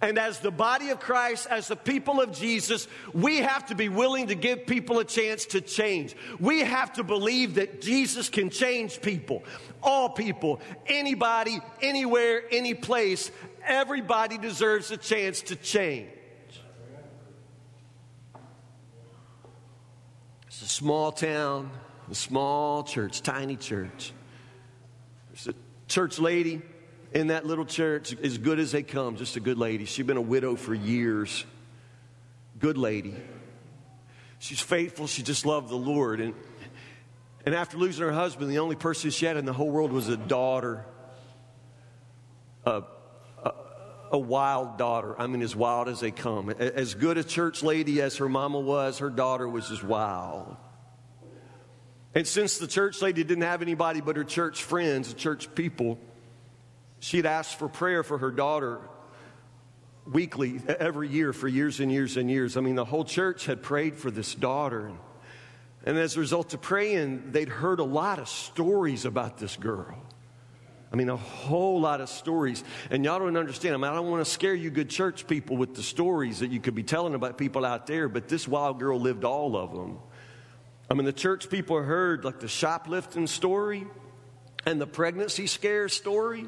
And 0.00 0.18
as 0.18 0.38
the 0.38 0.50
body 0.50 0.90
of 0.90 1.00
Christ, 1.00 1.48
as 1.50 1.68
the 1.68 1.76
people 1.76 2.20
of 2.20 2.32
Jesus, 2.32 2.86
we 3.12 3.38
have 3.38 3.66
to 3.66 3.74
be 3.74 3.88
willing 3.88 4.28
to 4.28 4.34
give 4.34 4.66
people 4.66 4.98
a 5.00 5.04
chance 5.04 5.46
to 5.46 5.60
change. 5.60 6.14
We 6.38 6.60
have 6.60 6.92
to 6.94 7.04
believe 7.04 7.54
that 7.54 7.80
Jesus 7.80 8.28
can 8.28 8.50
change 8.50 9.00
people, 9.00 9.42
all 9.82 10.10
people, 10.10 10.60
anybody, 10.86 11.58
anywhere, 11.82 12.42
any 12.50 12.74
place. 12.74 13.32
Everybody 13.66 14.38
deserves 14.38 14.90
a 14.90 14.96
chance 14.96 15.42
to 15.42 15.56
change. 15.56 16.10
It's 20.60 20.72
a 20.72 20.74
small 20.74 21.12
town, 21.12 21.70
a 22.10 22.16
small 22.16 22.82
church, 22.82 23.22
tiny 23.22 23.54
church. 23.54 24.12
There's 25.30 25.46
a 25.46 25.54
church 25.86 26.18
lady 26.18 26.62
in 27.12 27.28
that 27.28 27.46
little 27.46 27.64
church, 27.64 28.12
as 28.24 28.38
good 28.38 28.58
as 28.58 28.72
they 28.72 28.82
come, 28.82 29.14
just 29.14 29.36
a 29.36 29.40
good 29.40 29.56
lady. 29.56 29.84
She's 29.84 30.04
been 30.04 30.16
a 30.16 30.20
widow 30.20 30.56
for 30.56 30.74
years. 30.74 31.46
Good 32.58 32.76
lady. 32.76 33.14
She's 34.40 34.58
faithful. 34.58 35.06
She 35.06 35.22
just 35.22 35.46
loved 35.46 35.68
the 35.68 35.76
Lord. 35.76 36.20
And, 36.20 36.34
and 37.46 37.54
after 37.54 37.76
losing 37.76 38.04
her 38.04 38.10
husband, 38.12 38.50
the 38.50 38.58
only 38.58 38.74
person 38.74 39.10
she 39.10 39.26
had 39.26 39.36
in 39.36 39.44
the 39.44 39.52
whole 39.52 39.70
world 39.70 39.92
was 39.92 40.08
a 40.08 40.16
daughter. 40.16 40.84
A 44.10 44.18
wild 44.18 44.78
daughter. 44.78 45.14
I 45.20 45.26
mean, 45.26 45.42
as 45.42 45.54
wild 45.54 45.88
as 45.88 46.00
they 46.00 46.10
come. 46.10 46.50
As 46.50 46.94
good 46.94 47.18
a 47.18 47.24
church 47.24 47.62
lady 47.62 48.00
as 48.00 48.16
her 48.18 48.28
mama 48.28 48.60
was, 48.60 48.98
her 48.98 49.10
daughter 49.10 49.48
was 49.48 49.70
as 49.70 49.82
wild. 49.82 50.56
And 52.14 52.26
since 52.26 52.58
the 52.58 52.66
church 52.66 53.02
lady 53.02 53.22
didn't 53.24 53.44
have 53.44 53.62
anybody 53.62 54.00
but 54.00 54.16
her 54.16 54.24
church 54.24 54.62
friends, 54.62 55.12
the 55.12 55.18
church 55.18 55.54
people, 55.54 55.98
she'd 57.00 57.26
asked 57.26 57.58
for 57.58 57.68
prayer 57.68 58.02
for 58.02 58.18
her 58.18 58.30
daughter 58.30 58.80
weekly, 60.06 60.60
every 60.66 61.08
year, 61.08 61.32
for 61.32 61.48
years 61.48 61.80
and 61.80 61.92
years 61.92 62.16
and 62.16 62.30
years. 62.30 62.56
I 62.56 62.60
mean, 62.60 62.74
the 62.74 62.84
whole 62.84 63.04
church 63.04 63.46
had 63.46 63.62
prayed 63.62 63.96
for 63.96 64.10
this 64.10 64.34
daughter. 64.34 64.90
And 65.84 65.98
as 65.98 66.16
a 66.16 66.20
result 66.20 66.54
of 66.54 66.62
praying, 66.62 67.32
they'd 67.32 67.48
heard 67.48 67.78
a 67.78 67.84
lot 67.84 68.18
of 68.18 68.28
stories 68.28 69.04
about 69.04 69.38
this 69.38 69.56
girl. 69.56 70.02
I 70.90 70.96
mean, 70.96 71.10
a 71.10 71.16
whole 71.16 71.80
lot 71.80 72.00
of 72.00 72.08
stories. 72.08 72.64
And 72.90 73.04
y'all 73.04 73.18
don't 73.18 73.36
understand. 73.36 73.74
I 73.74 73.78
mean, 73.78 73.90
I 73.90 73.94
don't 73.94 74.10
want 74.10 74.24
to 74.24 74.30
scare 74.30 74.54
you 74.54 74.70
good 74.70 74.88
church 74.88 75.26
people 75.26 75.56
with 75.56 75.74
the 75.74 75.82
stories 75.82 76.40
that 76.40 76.50
you 76.50 76.60
could 76.60 76.74
be 76.74 76.82
telling 76.82 77.14
about 77.14 77.36
people 77.36 77.64
out 77.64 77.86
there, 77.86 78.08
but 78.08 78.28
this 78.28 78.48
wild 78.48 78.78
girl 78.78 78.98
lived 78.98 79.24
all 79.24 79.56
of 79.56 79.72
them. 79.72 79.98
I 80.90 80.94
mean, 80.94 81.04
the 81.04 81.12
church 81.12 81.50
people 81.50 81.82
heard 81.82 82.24
like 82.24 82.40
the 82.40 82.48
shoplifting 82.48 83.26
story 83.26 83.86
and 84.64 84.80
the 84.80 84.86
pregnancy 84.86 85.46
scare 85.46 85.88
story. 85.90 86.46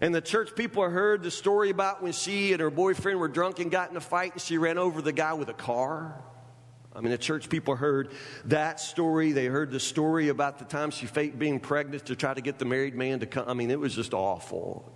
And 0.00 0.14
the 0.14 0.20
church 0.20 0.54
people 0.54 0.88
heard 0.88 1.22
the 1.22 1.30
story 1.30 1.70
about 1.70 2.02
when 2.02 2.12
she 2.12 2.52
and 2.52 2.60
her 2.60 2.70
boyfriend 2.70 3.18
were 3.18 3.28
drunk 3.28 3.58
and 3.58 3.70
got 3.70 3.90
in 3.90 3.96
a 3.96 4.00
fight 4.00 4.32
and 4.32 4.40
she 4.40 4.56
ran 4.56 4.78
over 4.78 5.02
the 5.02 5.12
guy 5.12 5.34
with 5.34 5.48
a 5.48 5.54
car. 5.54 6.22
I 6.94 7.00
mean, 7.00 7.12
the 7.12 7.18
church 7.18 7.48
people 7.48 7.76
heard 7.76 8.10
that 8.46 8.80
story. 8.80 9.32
They 9.32 9.46
heard 9.46 9.70
the 9.70 9.80
story 9.80 10.28
about 10.28 10.58
the 10.58 10.64
time 10.64 10.90
she 10.90 11.06
faked 11.06 11.38
being 11.38 11.60
pregnant 11.60 12.06
to 12.06 12.16
try 12.16 12.34
to 12.34 12.40
get 12.40 12.58
the 12.58 12.64
married 12.64 12.94
man 12.94 13.20
to 13.20 13.26
come. 13.26 13.48
I 13.48 13.54
mean, 13.54 13.70
it 13.70 13.78
was 13.78 13.94
just 13.94 14.12
awful. 14.12 14.92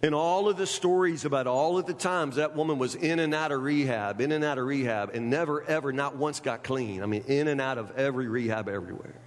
And 0.00 0.14
all 0.14 0.48
of 0.48 0.56
the 0.56 0.66
stories 0.66 1.24
about 1.24 1.48
all 1.48 1.76
of 1.76 1.86
the 1.86 1.94
times 1.94 2.36
that 2.36 2.54
woman 2.54 2.78
was 2.78 2.94
in 2.94 3.18
and 3.18 3.34
out 3.34 3.50
of 3.50 3.62
rehab, 3.62 4.20
in 4.20 4.30
and 4.30 4.44
out 4.44 4.56
of 4.56 4.64
rehab, 4.64 5.10
and 5.12 5.28
never, 5.28 5.64
ever, 5.64 5.92
not 5.92 6.14
once 6.16 6.38
got 6.38 6.62
clean. 6.62 7.02
I 7.02 7.06
mean, 7.06 7.24
in 7.26 7.48
and 7.48 7.60
out 7.60 7.78
of 7.78 7.90
every 7.96 8.28
rehab 8.28 8.68
everywhere. 8.68 9.20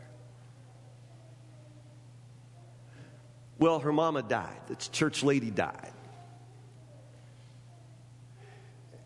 Well, 3.59 3.79
her 3.79 3.91
mama 3.91 4.23
died. 4.23 4.61
The 4.67 4.75
church 4.75 5.23
lady 5.23 5.51
died. 5.51 5.91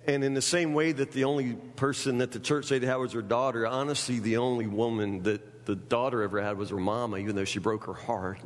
And 0.08 0.24
in 0.24 0.34
the 0.34 0.42
same 0.42 0.74
way 0.74 0.92
that 0.92 1.12
the 1.12 1.24
only 1.24 1.54
person 1.54 2.20
that 2.20 2.32
the 2.32 2.40
church 2.40 2.70
lady 2.70 2.86
had 2.86 2.98
was 2.98 3.14
her 3.14 3.24
daughter, 3.24 3.66
honestly, 3.66 4.20
the 4.20 4.38
only 4.38 4.68
woman 4.68 5.24
that 5.24 5.66
the 5.66 5.76
daughter 5.76 6.22
ever 6.22 6.42
had 6.42 6.58
was 6.58 6.70
her 6.70 6.78
mama, 6.78 7.18
even 7.18 7.36
though 7.36 7.46
she 7.46 7.60
broke 7.60 7.86
her 7.86 7.94
heart. 7.94 8.40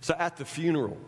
So 0.00 0.14
at 0.18 0.36
the 0.36 0.44
funeral, 0.44 0.98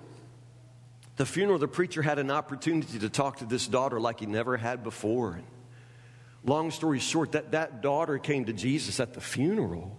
the 1.16 1.26
funeral, 1.26 1.58
the 1.58 1.68
preacher 1.68 2.02
had 2.02 2.18
an 2.18 2.30
opportunity 2.30 2.98
to 3.00 3.08
talk 3.08 3.38
to 3.38 3.44
this 3.44 3.66
daughter 3.66 3.98
like 3.98 4.20
he 4.20 4.26
never 4.26 4.56
had 4.56 4.84
before. 4.84 5.40
Long 6.44 6.70
story 6.70 7.00
short, 7.00 7.32
that, 7.32 7.50
that 7.52 7.82
daughter 7.82 8.18
came 8.18 8.44
to 8.44 8.52
Jesus 8.52 9.00
at 9.00 9.14
the 9.14 9.20
funeral. 9.20 9.96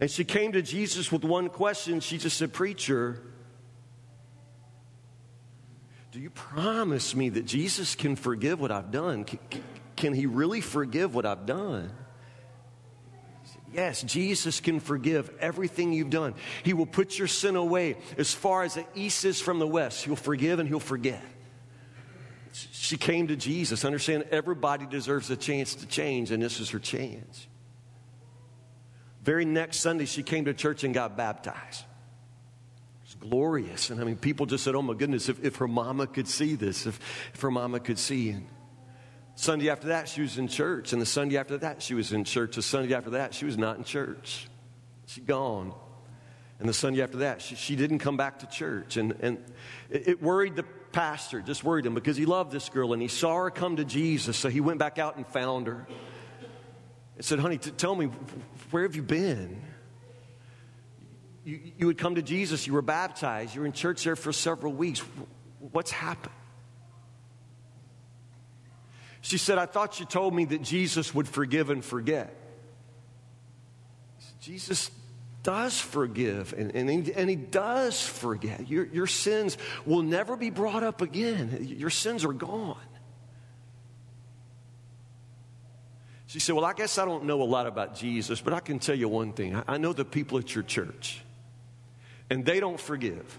And 0.00 0.10
she 0.10 0.24
came 0.24 0.52
to 0.52 0.62
Jesus 0.62 1.10
with 1.10 1.24
one 1.24 1.48
question. 1.48 2.00
She 2.00 2.18
just 2.18 2.36
said, 2.36 2.52
Preacher, 2.52 3.22
do 6.12 6.20
you 6.20 6.28
promise 6.28 7.16
me 7.16 7.30
that 7.30 7.46
Jesus 7.46 7.94
can 7.94 8.16
forgive 8.16 8.60
what 8.60 8.70
I've 8.70 8.90
done? 8.90 9.24
Can, 9.96 10.12
he 10.12 10.26
really 10.26 10.60
forgive 10.60 11.14
what 11.14 11.24
I've 11.24 11.46
done? 11.46 11.90
Yes, 13.72 14.02
Jesus 14.02 14.60
can 14.60 14.78
forgive 14.78 15.30
everything 15.40 15.94
you've 15.94 16.10
done. 16.10 16.34
He 16.64 16.74
will 16.74 16.84
put 16.84 17.18
your 17.18 17.28
sin 17.28 17.56
away 17.56 17.96
as 18.18 18.34
far 18.34 18.62
as 18.62 18.74
the 18.74 18.84
east 18.94 19.24
is 19.24 19.40
from 19.40 19.58
the 19.58 19.66
west. 19.66 20.04
He'll 20.04 20.14
forgive 20.14 20.58
and 20.58 20.68
he'll 20.68 20.80
forget. 20.80 21.24
She 22.52 22.98
came 22.98 23.28
to 23.28 23.36
Jesus. 23.36 23.86
Understand, 23.86 24.24
everybody 24.30 24.84
deserves 24.84 25.30
a 25.30 25.36
chance 25.36 25.74
to 25.76 25.86
change, 25.86 26.30
and 26.30 26.42
this 26.42 26.60
is 26.60 26.68
her 26.70 26.78
chance. 26.78 27.46
Very 29.22 29.46
next 29.46 29.78
Sunday, 29.78 30.04
she 30.04 30.22
came 30.22 30.44
to 30.44 30.52
church 30.52 30.84
and 30.84 30.92
got 30.92 31.16
baptized 31.16 31.84
glorious. 33.22 33.90
And 33.90 34.00
I 34.00 34.04
mean, 34.04 34.16
people 34.16 34.46
just 34.46 34.64
said, 34.64 34.74
oh 34.74 34.82
my 34.82 34.94
goodness, 34.94 35.28
if, 35.28 35.42
if 35.44 35.56
her 35.56 35.68
mama 35.68 36.06
could 36.06 36.28
see 36.28 36.54
this, 36.54 36.86
if, 36.86 36.98
if 37.32 37.40
her 37.40 37.50
mama 37.50 37.80
could 37.80 37.98
see. 37.98 38.30
And 38.30 38.46
Sunday 39.36 39.70
after 39.70 39.88
that, 39.88 40.08
she 40.08 40.20
was 40.20 40.38
in 40.38 40.48
church. 40.48 40.92
And 40.92 41.00
the 41.00 41.06
Sunday 41.06 41.36
after 41.36 41.58
that, 41.58 41.82
she 41.82 41.94
was 41.94 42.12
in 42.12 42.24
church. 42.24 42.56
The 42.56 42.62
Sunday 42.62 42.94
after 42.94 43.10
that, 43.10 43.32
she 43.32 43.44
was 43.44 43.56
not 43.56 43.78
in 43.78 43.84
church. 43.84 44.48
She'd 45.06 45.26
gone. 45.26 45.72
And 46.58 46.68
the 46.68 46.74
Sunday 46.74 47.02
after 47.02 47.18
that, 47.18 47.40
she, 47.42 47.54
she 47.54 47.76
didn't 47.76 48.00
come 48.00 48.16
back 48.16 48.40
to 48.40 48.46
church. 48.46 48.96
And, 48.96 49.16
and 49.20 49.38
it, 49.88 50.08
it 50.08 50.22
worried 50.22 50.56
the 50.56 50.64
pastor, 50.92 51.40
just 51.40 51.64
worried 51.64 51.86
him 51.86 51.94
because 51.94 52.16
he 52.16 52.26
loved 52.26 52.52
this 52.52 52.68
girl 52.68 52.92
and 52.92 53.00
he 53.00 53.08
saw 53.08 53.36
her 53.36 53.50
come 53.50 53.76
to 53.76 53.84
Jesus. 53.84 54.36
So 54.36 54.48
he 54.48 54.60
went 54.60 54.78
back 54.78 54.98
out 54.98 55.16
and 55.16 55.26
found 55.26 55.66
her 55.66 55.86
and 57.16 57.24
said, 57.24 57.38
Honey, 57.38 57.58
t- 57.58 57.70
tell 57.70 57.94
me, 57.94 58.06
where 58.70 58.82
have 58.82 58.94
you 58.94 59.02
been? 59.02 59.60
You, 61.44 61.60
you 61.78 61.86
would 61.86 61.98
come 61.98 62.14
to 62.14 62.22
Jesus, 62.22 62.66
you 62.66 62.72
were 62.72 62.82
baptized, 62.82 63.54
you 63.54 63.60
were 63.62 63.66
in 63.66 63.72
church 63.72 64.04
there 64.04 64.16
for 64.16 64.32
several 64.32 64.72
weeks. 64.72 65.00
What's 65.72 65.90
happened? 65.90 66.34
She 69.20 69.38
said, 69.38 69.58
I 69.58 69.66
thought 69.66 70.00
you 70.00 70.06
told 70.06 70.34
me 70.34 70.44
that 70.46 70.62
Jesus 70.62 71.14
would 71.14 71.28
forgive 71.28 71.70
and 71.70 71.84
forget. 71.84 72.34
Said, 74.18 74.40
Jesus 74.40 74.90
does 75.42 75.80
forgive 75.80 76.54
and, 76.56 76.74
and, 76.74 76.88
he, 76.88 77.12
and 77.12 77.28
he 77.28 77.36
does 77.36 78.00
forget. 78.06 78.68
Your, 78.68 78.86
your 78.86 79.06
sins 79.06 79.58
will 79.84 80.02
never 80.02 80.36
be 80.36 80.50
brought 80.50 80.82
up 80.82 81.00
again, 81.02 81.58
your 81.60 81.90
sins 81.90 82.24
are 82.24 82.32
gone. 82.32 82.76
She 86.32 86.40
said, 86.40 86.54
Well, 86.54 86.64
I 86.64 86.72
guess 86.72 86.96
I 86.96 87.04
don't 87.04 87.24
know 87.24 87.42
a 87.42 87.44
lot 87.44 87.66
about 87.66 87.94
Jesus, 87.94 88.40
but 88.40 88.54
I 88.54 88.60
can 88.60 88.78
tell 88.78 88.94
you 88.94 89.06
one 89.06 89.34
thing. 89.34 89.62
I 89.68 89.76
know 89.76 89.92
the 89.92 90.06
people 90.06 90.38
at 90.38 90.54
your 90.54 90.64
church, 90.64 91.22
and 92.32 92.46
they 92.46 92.60
don't 92.60 92.80
forgive, 92.80 93.36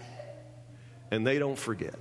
and 1.10 1.26
they 1.26 1.40
don't 1.40 1.58
forget. 1.58 1.96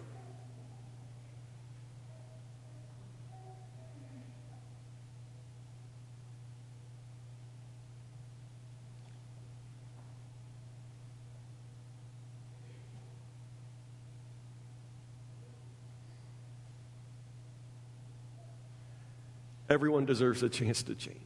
Everyone 19.68 20.06
deserves 20.06 20.44
a 20.44 20.50
chance 20.50 20.84
to 20.84 20.94
change. 20.94 21.18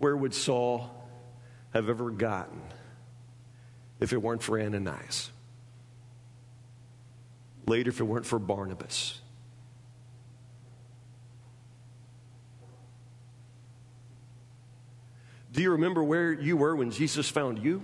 Where 0.00 0.16
would 0.16 0.34
Saul 0.34 1.03
have 1.74 1.88
ever 1.88 2.10
gotten 2.10 2.62
if 4.00 4.12
it 4.12 4.22
weren't 4.22 4.42
for 4.42 4.58
Ananias? 4.58 5.30
Later, 7.66 7.90
if 7.90 8.00
it 8.00 8.04
weren't 8.04 8.26
for 8.26 8.38
Barnabas? 8.38 9.20
Do 15.52 15.62
you 15.62 15.72
remember 15.72 16.02
where 16.02 16.32
you 16.32 16.56
were 16.56 16.74
when 16.74 16.90
Jesus 16.90 17.28
found 17.28 17.58
you? 17.58 17.82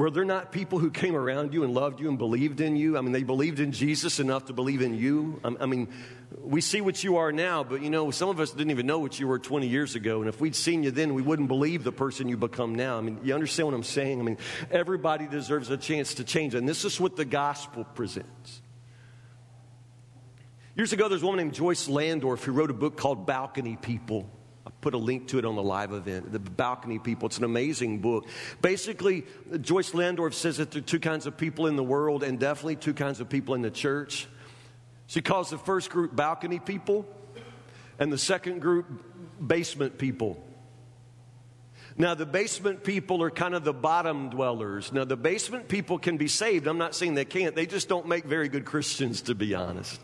Were 0.00 0.10
there 0.10 0.24
not 0.24 0.50
people 0.50 0.78
who 0.78 0.90
came 0.90 1.14
around 1.14 1.52
you 1.52 1.62
and 1.62 1.74
loved 1.74 2.00
you 2.00 2.08
and 2.08 2.16
believed 2.16 2.62
in 2.62 2.74
you? 2.74 2.96
I 2.96 3.02
mean, 3.02 3.12
they 3.12 3.22
believed 3.22 3.60
in 3.60 3.70
Jesus 3.70 4.18
enough 4.18 4.46
to 4.46 4.54
believe 4.54 4.80
in 4.80 4.94
you. 4.94 5.38
I 5.44 5.66
mean, 5.66 5.88
we 6.40 6.62
see 6.62 6.80
what 6.80 7.04
you 7.04 7.18
are 7.18 7.32
now, 7.32 7.64
but 7.64 7.82
you 7.82 7.90
know, 7.90 8.10
some 8.10 8.30
of 8.30 8.40
us 8.40 8.50
didn't 8.50 8.70
even 8.70 8.86
know 8.86 8.98
what 8.98 9.20
you 9.20 9.28
were 9.28 9.38
20 9.38 9.66
years 9.66 9.96
ago. 9.96 10.20
And 10.20 10.28
if 10.30 10.40
we'd 10.40 10.56
seen 10.56 10.82
you 10.84 10.90
then, 10.90 11.12
we 11.12 11.20
wouldn't 11.20 11.48
believe 11.48 11.84
the 11.84 11.92
person 11.92 12.30
you 12.30 12.38
become 12.38 12.74
now. 12.74 12.96
I 12.96 13.02
mean, 13.02 13.20
you 13.22 13.34
understand 13.34 13.66
what 13.66 13.74
I'm 13.74 13.82
saying? 13.82 14.18
I 14.20 14.22
mean, 14.22 14.38
everybody 14.70 15.26
deserves 15.26 15.68
a 15.68 15.76
chance 15.76 16.14
to 16.14 16.24
change. 16.24 16.54
And 16.54 16.66
this 16.66 16.86
is 16.86 16.98
what 16.98 17.16
the 17.16 17.26
gospel 17.26 17.84
presents. 17.84 18.62
Years 20.76 20.94
ago, 20.94 21.10
there's 21.10 21.22
a 21.22 21.26
woman 21.26 21.44
named 21.44 21.52
Joyce 21.52 21.88
Landorf 21.88 22.42
who 22.42 22.52
wrote 22.52 22.70
a 22.70 22.74
book 22.74 22.96
called 22.96 23.26
Balcony 23.26 23.76
People 23.76 24.30
put 24.80 24.94
a 24.94 24.98
link 24.98 25.28
to 25.28 25.38
it 25.38 25.44
on 25.44 25.56
the 25.56 25.62
live 25.62 25.92
event, 25.92 26.32
The 26.32 26.38
Balcony 26.38 26.98
People. 26.98 27.26
It's 27.26 27.38
an 27.38 27.44
amazing 27.44 28.00
book. 28.00 28.26
Basically, 28.62 29.24
Joyce 29.60 29.90
Landorf 29.90 30.34
says 30.34 30.56
that 30.56 30.70
there 30.70 30.80
are 30.80 30.84
two 30.84 31.00
kinds 31.00 31.26
of 31.26 31.36
people 31.36 31.66
in 31.66 31.76
the 31.76 31.84
world 31.84 32.22
and 32.22 32.38
definitely 32.38 32.76
two 32.76 32.94
kinds 32.94 33.20
of 33.20 33.28
people 33.28 33.54
in 33.54 33.62
the 33.62 33.70
church. 33.70 34.26
She 35.06 35.20
calls 35.20 35.50
the 35.50 35.58
first 35.58 35.90
group 35.90 36.14
balcony 36.14 36.58
people 36.58 37.06
and 37.98 38.12
the 38.12 38.18
second 38.18 38.60
group 38.60 38.86
basement 39.44 39.98
people. 39.98 40.42
Now, 41.96 42.14
the 42.14 42.24
basement 42.24 42.82
people 42.84 43.22
are 43.22 43.30
kind 43.30 43.54
of 43.54 43.64
the 43.64 43.74
bottom 43.74 44.30
dwellers. 44.30 44.92
Now, 44.92 45.04
the 45.04 45.16
basement 45.16 45.68
people 45.68 45.98
can 45.98 46.16
be 46.16 46.28
saved. 46.28 46.66
I'm 46.66 46.78
not 46.78 46.94
saying 46.94 47.14
they 47.14 47.24
can't, 47.24 47.54
they 47.54 47.66
just 47.66 47.88
don't 47.88 48.06
make 48.06 48.24
very 48.24 48.48
good 48.48 48.64
Christians, 48.64 49.22
to 49.22 49.34
be 49.34 49.54
honest 49.54 50.00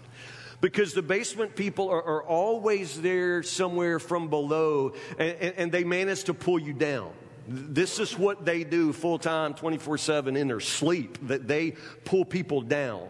because 0.60 0.94
the 0.94 1.02
basement 1.02 1.56
people 1.56 1.88
are, 1.88 2.02
are 2.02 2.22
always 2.22 3.00
there 3.00 3.42
somewhere 3.42 3.98
from 3.98 4.28
below 4.28 4.94
and, 5.18 5.36
and, 5.40 5.54
and 5.56 5.72
they 5.72 5.84
manage 5.84 6.24
to 6.24 6.34
pull 6.34 6.58
you 6.58 6.72
down. 6.72 7.12
This 7.48 8.00
is 8.00 8.18
what 8.18 8.44
they 8.44 8.64
do 8.64 8.92
full 8.92 9.18
time, 9.18 9.54
24 9.54 9.98
7 9.98 10.36
in 10.36 10.48
their 10.48 10.60
sleep, 10.60 11.28
that 11.28 11.46
they 11.46 11.72
pull 12.04 12.24
people 12.24 12.60
down. 12.60 13.08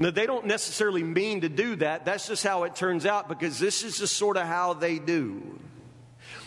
Now, 0.00 0.10
they 0.10 0.26
don't 0.26 0.46
necessarily 0.46 1.04
mean 1.04 1.42
to 1.42 1.48
do 1.48 1.76
that. 1.76 2.04
That's 2.04 2.26
just 2.26 2.42
how 2.42 2.64
it 2.64 2.74
turns 2.74 3.06
out 3.06 3.28
because 3.28 3.60
this 3.60 3.84
is 3.84 3.98
just 3.98 4.16
sort 4.16 4.36
of 4.36 4.46
how 4.46 4.74
they 4.74 4.98
do. 4.98 5.60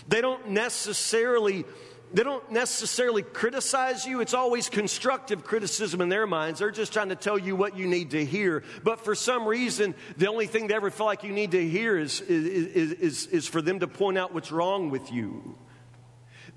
They 0.09 0.19
don't 0.19 0.49
necessarily 0.49 1.63
they 2.13 2.23
don't 2.23 2.51
necessarily 2.51 3.21
criticize 3.21 4.05
you. 4.05 4.21
It's 4.21 4.33
always 4.33 4.69
constructive 4.69 5.43
criticism 5.43 6.01
in 6.01 6.09
their 6.09 6.25
minds. 6.25 6.59
They're 6.59 6.71
just 6.71 6.93
trying 6.93 7.09
to 7.09 7.15
tell 7.15 7.37
you 7.37 7.55
what 7.55 7.77
you 7.77 7.87
need 7.87 8.11
to 8.11 8.23
hear. 8.23 8.63
But 8.83 9.01
for 9.01 9.15
some 9.15 9.47
reason, 9.47 9.95
the 10.15 10.29
only 10.29 10.47
thing 10.47 10.67
they 10.67 10.75
ever 10.75 10.89
feel 10.89 11.05
like 11.05 11.23
you 11.23 11.33
need 11.33 11.51
to 11.51 11.67
hear 11.67 11.97
is, 11.97 12.21
is, 12.21 12.93
is, 12.93 13.27
is 13.27 13.47
for 13.47 13.61
them 13.61 13.79
to 13.79 13.87
point 13.87 14.17
out 14.17 14.33
what's 14.33 14.51
wrong 14.51 14.89
with 14.89 15.11
you 15.11 15.57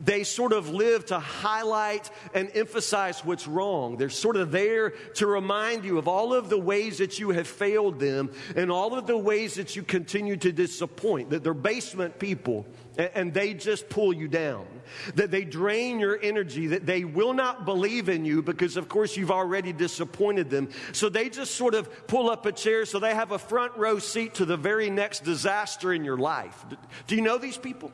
they 0.01 0.25
sort 0.25 0.53
of 0.53 0.71
live 0.71 1.07
to 1.07 1.19
highlight 1.19 2.11
and 2.35 2.51
emphasize 2.55 3.25
what's 3.25 3.47
wrong. 3.47 3.97
They're 3.97 4.09
sort 4.09 4.37
of 4.37 4.51
there 4.51 4.91
to 5.17 5.27
remind 5.27 5.85
you 5.85 5.99
of 5.99 6.09
all 6.09 6.33
of 6.33 6.49
the 6.49 6.59
ways 6.59 6.99
that 6.99 7.19
you 7.19 7.31
have 7.31 7.47
failed 7.47 8.01
them 8.01 8.33
and 8.57 8.71
all 8.71 8.95
of 8.95 9.07
the 9.07 9.19
ways 9.19 9.55
that 9.55 9.77
you 9.77 9.83
continue 9.83 10.37
to 10.39 10.53
disappoint. 10.53 11.31
That 11.31 11.45
they're 11.45 11.53
basement 11.53 12.19
people 12.19 12.67
and 12.97 13.33
they 13.33 13.55
just 13.55 13.89
pull 13.89 14.13
you 14.13 14.27
down. 14.27 14.67
That 15.15 15.31
they 15.31 15.45
drain 15.45 16.01
your 16.01 16.19
energy, 16.21 16.69
that 16.69 16.87
they 16.87 17.05
will 17.05 17.35
not 17.35 17.65
believe 17.65 18.09
in 18.09 18.25
you 18.25 18.43
because, 18.43 18.77
of 18.77 18.89
course, 18.89 19.17
you've 19.17 19.31
already 19.31 19.73
disappointed 19.73 20.51
them. 20.51 20.71
So 20.93 21.09
they 21.09 21.29
just 21.29 21.55
sort 21.55 21.75
of 21.75 22.07
pull 22.07 22.31
up 22.31 22.47
a 22.47 22.53
chair 22.53 22.87
so 22.87 22.99
they 22.99 23.15
have 23.15 23.33
a 23.33 23.39
front 23.39 23.77
row 23.77 23.99
seat 23.99 24.35
to 24.35 24.45
the 24.45 24.57
very 24.57 24.91
next 24.91 25.25
disaster 25.25 25.93
in 25.93 26.05
your 26.05 26.17
life. 26.17 26.65
Do 27.07 27.17
you 27.17 27.23
know 27.23 27.39
these 27.39 27.59
people? 27.59 27.93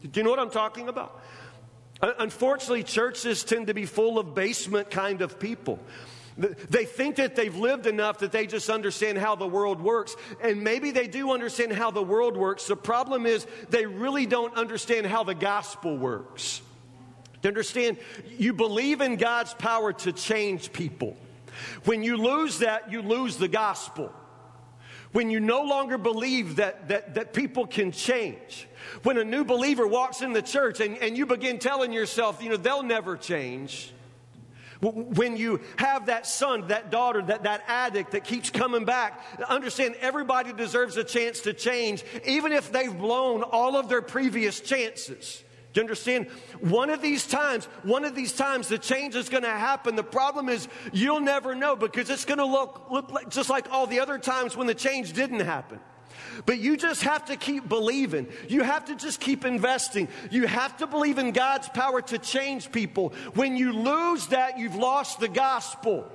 Do 0.00 0.18
you 0.18 0.24
know 0.24 0.30
what 0.30 0.38
I'm 0.38 0.50
talking 0.50 0.88
about? 0.88 1.20
Uh, 2.02 2.12
unfortunately, 2.18 2.82
churches 2.82 3.44
tend 3.44 3.66
to 3.66 3.74
be 3.74 3.86
full 3.86 4.18
of 4.18 4.34
basement 4.34 4.90
kind 4.90 5.22
of 5.22 5.38
people. 5.38 5.78
They 6.36 6.86
think 6.86 7.16
that 7.16 7.36
they've 7.36 7.54
lived 7.54 7.86
enough 7.86 8.20
that 8.20 8.32
they 8.32 8.46
just 8.46 8.70
understand 8.70 9.18
how 9.18 9.36
the 9.36 9.46
world 9.46 9.80
works. 9.80 10.16
And 10.42 10.62
maybe 10.62 10.90
they 10.90 11.06
do 11.06 11.32
understand 11.32 11.72
how 11.72 11.90
the 11.90 12.02
world 12.02 12.36
works. 12.36 12.66
The 12.66 12.76
problem 12.76 13.26
is 13.26 13.46
they 13.68 13.84
really 13.84 14.24
don't 14.24 14.54
understand 14.56 15.06
how 15.06 15.24
the 15.24 15.34
gospel 15.34 15.98
works. 15.98 16.62
To 17.42 17.48
understand, 17.48 17.98
you 18.38 18.54
believe 18.54 19.00
in 19.00 19.16
God's 19.16 19.52
power 19.54 19.92
to 19.92 20.12
change 20.12 20.72
people. 20.72 21.16
When 21.84 22.02
you 22.02 22.16
lose 22.16 22.60
that, 22.60 22.90
you 22.90 23.02
lose 23.02 23.36
the 23.36 23.48
gospel. 23.48 24.12
When 25.12 25.28
you 25.30 25.40
no 25.40 25.62
longer 25.62 25.98
believe 25.98 26.56
that, 26.56 26.88
that, 26.88 27.14
that 27.14 27.32
people 27.32 27.66
can 27.66 27.90
change. 27.90 28.68
When 29.02 29.18
a 29.18 29.24
new 29.24 29.44
believer 29.44 29.86
walks 29.86 30.22
in 30.22 30.32
the 30.32 30.42
church 30.42 30.80
and, 30.80 30.96
and 30.98 31.18
you 31.18 31.26
begin 31.26 31.58
telling 31.58 31.92
yourself, 31.92 32.42
you 32.42 32.50
know, 32.50 32.56
they'll 32.56 32.84
never 32.84 33.16
change. 33.16 33.92
When 34.80 35.36
you 35.36 35.60
have 35.76 36.06
that 36.06 36.26
son, 36.26 36.68
that 36.68 36.90
daughter, 36.90 37.20
that, 37.22 37.42
that 37.42 37.64
addict 37.66 38.12
that 38.12 38.24
keeps 38.24 38.48
coming 38.48 38.86
back, 38.86 39.22
understand 39.46 39.94
everybody 40.00 40.54
deserves 40.54 40.96
a 40.96 41.04
chance 41.04 41.40
to 41.40 41.52
change, 41.52 42.02
even 42.24 42.52
if 42.52 42.72
they've 42.72 42.96
blown 42.96 43.42
all 43.42 43.76
of 43.76 43.90
their 43.90 44.00
previous 44.00 44.60
chances. 44.60 45.44
Do 45.72 45.80
you 45.80 45.84
understand? 45.84 46.26
One 46.60 46.90
of 46.90 47.00
these 47.00 47.26
times, 47.26 47.66
one 47.84 48.04
of 48.04 48.14
these 48.14 48.32
times, 48.32 48.68
the 48.68 48.78
change 48.78 49.14
is 49.14 49.28
going 49.28 49.44
to 49.44 49.50
happen. 49.50 49.94
The 49.94 50.02
problem 50.02 50.48
is 50.48 50.66
you'll 50.92 51.20
never 51.20 51.54
know 51.54 51.76
because 51.76 52.10
it's 52.10 52.24
going 52.24 52.38
to 52.38 52.44
look, 52.44 52.90
look 52.90 53.12
like, 53.12 53.28
just 53.30 53.50
like 53.50 53.70
all 53.70 53.86
the 53.86 54.00
other 54.00 54.18
times 54.18 54.56
when 54.56 54.66
the 54.66 54.74
change 54.74 55.12
didn't 55.12 55.40
happen. 55.40 55.78
But 56.46 56.58
you 56.58 56.76
just 56.76 57.02
have 57.02 57.26
to 57.26 57.36
keep 57.36 57.68
believing. 57.68 58.28
You 58.48 58.62
have 58.62 58.86
to 58.86 58.96
just 58.96 59.20
keep 59.20 59.44
investing. 59.44 60.08
You 60.30 60.46
have 60.46 60.76
to 60.78 60.86
believe 60.86 61.18
in 61.18 61.32
God's 61.32 61.68
power 61.68 62.02
to 62.02 62.18
change 62.18 62.72
people. 62.72 63.12
When 63.34 63.56
you 63.56 63.72
lose 63.72 64.26
that, 64.28 64.58
you've 64.58 64.76
lost 64.76 65.20
the 65.20 65.28
gospel. 65.28 66.10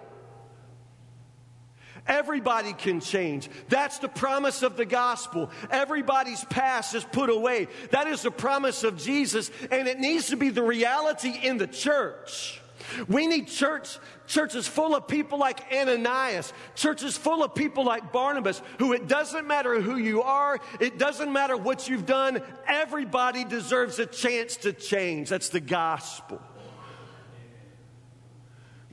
Everybody 2.08 2.74
can 2.74 3.00
change. 3.00 3.50
That's 3.70 3.98
the 4.00 4.08
promise 4.08 4.62
of 4.62 4.78
the 4.78 4.86
gospel. 4.86 5.50
Everybody's 5.72 6.44
past 6.46 6.94
is 6.94 7.04
put 7.04 7.30
away. 7.30 7.68
That 7.92 8.08
is 8.08 8.22
the 8.22 8.32
promise 8.32 8.84
of 8.84 8.98
Jesus, 8.98 9.50
and 9.72 9.88
it 9.88 10.00
needs 10.00 10.28
to 10.28 10.38
be 10.38 10.50
the 10.50 10.64
reality 10.64 11.34
in 11.42 11.58
the 11.58 11.68
church. 11.68 12.62
We 13.08 13.26
need 13.26 13.48
church, 13.48 13.98
churches 14.28 14.68
full 14.68 14.96
of 14.96 15.08
people 15.08 15.40
like 15.40 15.60
Ananias, 15.74 16.54
churches 16.76 17.18
full 17.18 17.44
of 17.44 17.56
people 17.56 17.84
like 17.84 18.12
Barnabas, 18.12 18.62
who 18.80 18.94
it 18.94 19.08
doesn't 19.08 19.48
matter 19.48 19.82
who 19.82 19.98
you 19.98 20.22
are, 20.22 20.60
it 20.80 21.00
doesn't 21.00 21.32
matter 21.32 21.58
what 21.58 21.90
you've 21.90 22.06
done, 22.06 22.42
everybody 22.68 23.44
deserves 23.44 23.98
a 24.00 24.06
chance 24.06 24.58
to 24.58 24.74
change. 24.74 25.30
That's 25.30 25.50
the 25.50 25.60
gospel. 25.60 26.40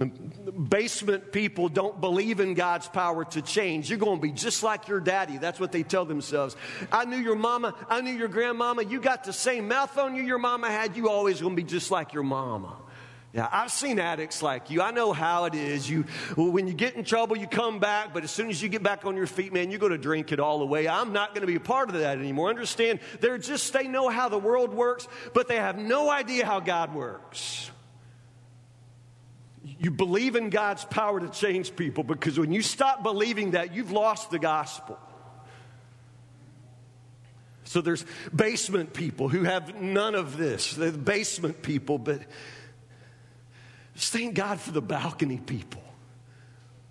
Basement 0.07 1.33
people 1.33 1.69
don't 1.69 2.01
believe 2.01 2.41
in 2.41 2.55
God's 2.55 2.89
power 2.89 3.25
to 3.27 3.43
change. 3.43 3.89
You're 3.89 3.99
going 3.99 4.19
to 4.19 4.23
be 4.23 4.33
just 4.33 4.63
like 4.63 4.89
your 4.89 5.01
daddy. 5.01 5.39
That's 5.39 5.61
what 5.61 5.73
they 5.73 5.83
tell 5.83 6.05
themselves. 6.05 6.57
I 6.91 7.05
knew 7.05 7.17
your 7.17 7.37
mama. 7.37 7.75
I 7.89 8.01
knew 8.01 8.13
your 8.13 8.29
grandmama. 8.29 8.85
You 8.85 9.01
got 9.01 9.25
the 9.25 9.33
same 9.33 9.69
mouth 9.69 9.97
on 9.99 10.15
you 10.15 10.23
your 10.23 10.39
mama 10.39 10.71
had. 10.71 10.97
You 10.97 11.09
always 11.09 11.41
going 11.41 11.57
to 11.57 11.63
be 11.63 11.69
just 11.69 11.91
like 11.91 12.13
your 12.13 12.23
mama. 12.23 12.77
Yeah, 13.33 13.49
I've 13.51 13.73
seen 13.73 13.99
addicts 13.99 14.43
like 14.43 14.69
you. 14.69 14.83
I 14.83 14.91
know 14.91 15.15
how 15.15 15.47
it 15.47 15.55
is. 15.55 15.89
You, 15.89 16.03
when 16.37 16.69
you 16.69 16.75
get 16.75 16.97
in 16.97 17.05
trouble, 17.05 17.39
you 17.39 17.47
come 17.47 17.79
back, 17.79 18.13
but 18.13 18.25
as 18.25 18.31
soon 18.31 18.51
as 18.51 18.63
you 18.63 18.69
get 18.69 18.83
back 18.83 19.07
on 19.07 19.17
your 19.17 19.27
feet, 19.27 19.55
man, 19.55 19.71
you're 19.71 19.81
going 19.81 19.93
to 19.93 19.99
drink 19.99 20.33
it 20.33 20.41
all 20.41 20.61
away. 20.61 20.87
I'm 20.87 21.15
not 21.15 21.31
going 21.31 21.41
to 21.41 21.47
be 21.47 21.55
a 21.55 21.61
part 21.61 21.89
of 21.89 21.95
that 21.95 22.19
anymore. 22.19 22.51
Understand? 22.51 23.01
They're 23.21 23.39
just, 23.39 23.73
they 23.73 23.89
know 23.89 24.11
how 24.11 24.29
the 24.29 24.39
world 24.39 24.75
works, 24.75 25.09
but 25.33 25.49
they 25.49 25.57
have 25.57 25.79
no 25.79 26.11
idea 26.11 26.45
how 26.45 26.61
God 26.61 26.95
works. 26.95 27.72
You 29.83 29.91
believe 29.91 30.37
in 30.37 30.49
God's 30.49 30.85
power 30.85 31.19
to 31.19 31.29
change 31.29 31.75
people 31.75 32.05
because 32.05 32.39
when 32.39 32.53
you 32.53 32.63
stop 32.63 33.03
believing 33.03 33.51
that, 33.51 33.75
you've 33.75 33.91
lost 33.91 34.31
the 34.31 34.39
gospel. 34.39 34.97
So 37.65 37.81
there's 37.81 38.05
basement 38.33 38.93
people 38.93 39.29
who 39.29 39.43
have 39.43 39.81
none 39.81 40.15
of 40.15 40.37
this. 40.37 40.75
They're 40.75 40.93
the 40.93 40.99
basement 40.99 41.63
people, 41.63 41.99
but 41.99 42.21
thank 43.97 44.35
God 44.35 44.61
for 44.61 44.71
the 44.71 44.83
balcony 44.83 45.39
people. 45.39 45.83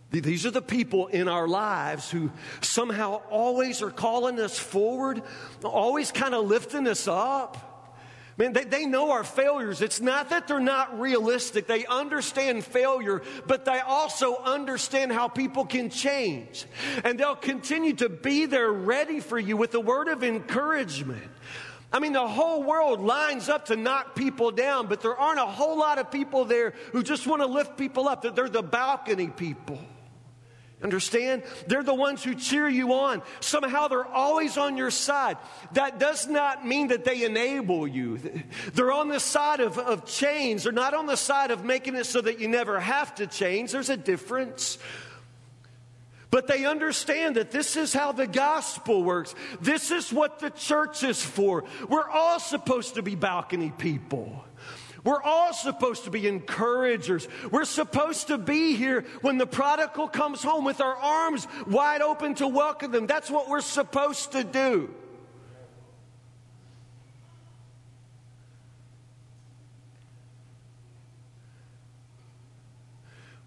These 0.10 0.46
are 0.46 0.52
the 0.52 0.62
people 0.62 1.08
in 1.08 1.30
our 1.30 1.48
lives 1.48 2.12
who 2.12 2.30
somehow 2.60 3.22
always 3.30 3.82
are 3.82 3.92
calling 3.92 4.38
us 4.42 4.60
forward, 4.60 5.22
always 5.64 6.12
kind 6.12 6.36
of 6.36 6.46
lifting 6.46 6.86
us 6.88 7.08
up. 7.08 7.71
Man, 8.38 8.54
they, 8.54 8.64
they 8.64 8.86
know 8.86 9.12
our 9.12 9.24
failures. 9.24 9.82
It's 9.82 10.00
not 10.00 10.30
that 10.30 10.48
they're 10.48 10.60
not 10.60 11.00
realistic. 11.00 11.68
They 11.68 11.86
understand 11.86 12.64
failure, 12.64 13.22
but 13.46 13.66
they 13.66 13.80
also 13.80 14.38
understand 14.38 15.12
how 15.12 15.28
people 15.28 15.66
can 15.66 15.90
change. 15.90 16.66
And 17.04 17.20
they'll 17.20 17.36
continue 17.36 17.94
to 17.96 18.10
be 18.10 18.46
there 18.46 18.72
ready 18.72 19.20
for 19.20 19.38
you 19.38 19.58
with 19.58 19.74
a 19.76 19.80
word 19.80 20.08
of 20.08 20.24
encouragement. 20.24 21.30
I 21.94 22.00
mean, 22.00 22.14
the 22.14 22.28
whole 22.28 22.64
world 22.64 23.02
lines 23.02 23.50
up 23.50 23.66
to 23.66 23.76
knock 23.76 24.16
people 24.16 24.52
down, 24.52 24.88
but 24.88 25.02
there 25.02 25.16
aren't 25.16 25.40
a 25.40 25.46
whole 25.46 25.78
lot 25.78 26.00
of 26.00 26.10
people 26.10 26.46
there 26.46 26.74
who 26.94 27.04
just 27.04 27.28
want 27.28 27.42
to 27.42 27.48
lift 27.48 27.78
people 27.78 28.08
up. 28.08 28.22
They're 28.22 28.48
the 28.48 28.64
balcony 28.64 29.28
people. 29.28 29.80
Understand? 30.84 31.44
They're 31.68 31.84
the 31.84 31.94
ones 31.94 32.24
who 32.24 32.34
cheer 32.34 32.68
you 32.68 32.94
on. 32.94 33.22
Somehow 33.40 33.88
they're 33.88 34.06
always 34.06 34.58
on 34.58 34.78
your 34.78 34.90
side. 34.90 35.38
That 35.74 36.00
does 36.00 36.28
not 36.28 36.66
mean 36.66 36.88
that 36.88 37.06
they 37.06 37.24
enable 37.24 37.88
you. 37.88 38.20
They're 38.74 38.92
on 38.92 39.08
the 39.08 39.20
side 39.20 39.60
of, 39.60 39.78
of 39.78 40.06
change. 40.06 40.64
They're 40.64 40.72
not 40.72 40.94
on 40.96 41.06
the 41.06 41.18
side 41.18 41.52
of 41.52 41.64
making 41.64 41.96
it 41.96 42.06
so 42.06 42.22
that 42.22 42.40
you 42.40 42.48
never 42.48 42.80
have 42.80 43.14
to 43.16 43.28
change. 43.28 43.72
There's 43.72 43.90
a 43.92 43.98
difference. 43.98 44.80
But 46.32 46.48
they 46.48 46.66
understand 46.66 47.36
that 47.36 47.52
this 47.52 47.76
is 47.76 47.94
how 47.94 48.14
the 48.14 48.26
gospel 48.26 49.04
works. 49.04 49.36
This 49.60 49.92
is 49.92 50.12
what 50.12 50.40
the 50.40 50.50
church 50.50 51.04
is 51.04 51.24
for. 51.24 51.66
We're 51.90 52.10
all 52.10 52.40
supposed 52.40 52.96
to 52.96 53.02
be 53.02 53.16
balcony 53.16 53.72
people. 53.78 54.46
We're 55.04 55.22
all 55.22 55.54
supposed 55.54 56.04
to 56.04 56.12
be 56.12 56.28
encouragers. 56.28 57.28
We're 57.50 57.66
supposed 57.66 58.28
to 58.28 58.38
be 58.38 58.76
here 58.76 59.06
when 59.22 59.38
the 59.38 59.48
prodigal 59.48 60.08
comes 60.08 60.44
home 60.44 60.64
with 60.64 60.80
our 60.80 60.96
arms 60.96 61.48
wide 61.66 62.02
open 62.02 62.36
to 62.36 62.48
welcome 62.48 62.92
them. 62.92 63.08
That's 63.08 63.30
what 63.30 63.50
we're 63.50 63.62
supposed 63.62 64.34
to 64.34 64.44
do. 64.44 64.94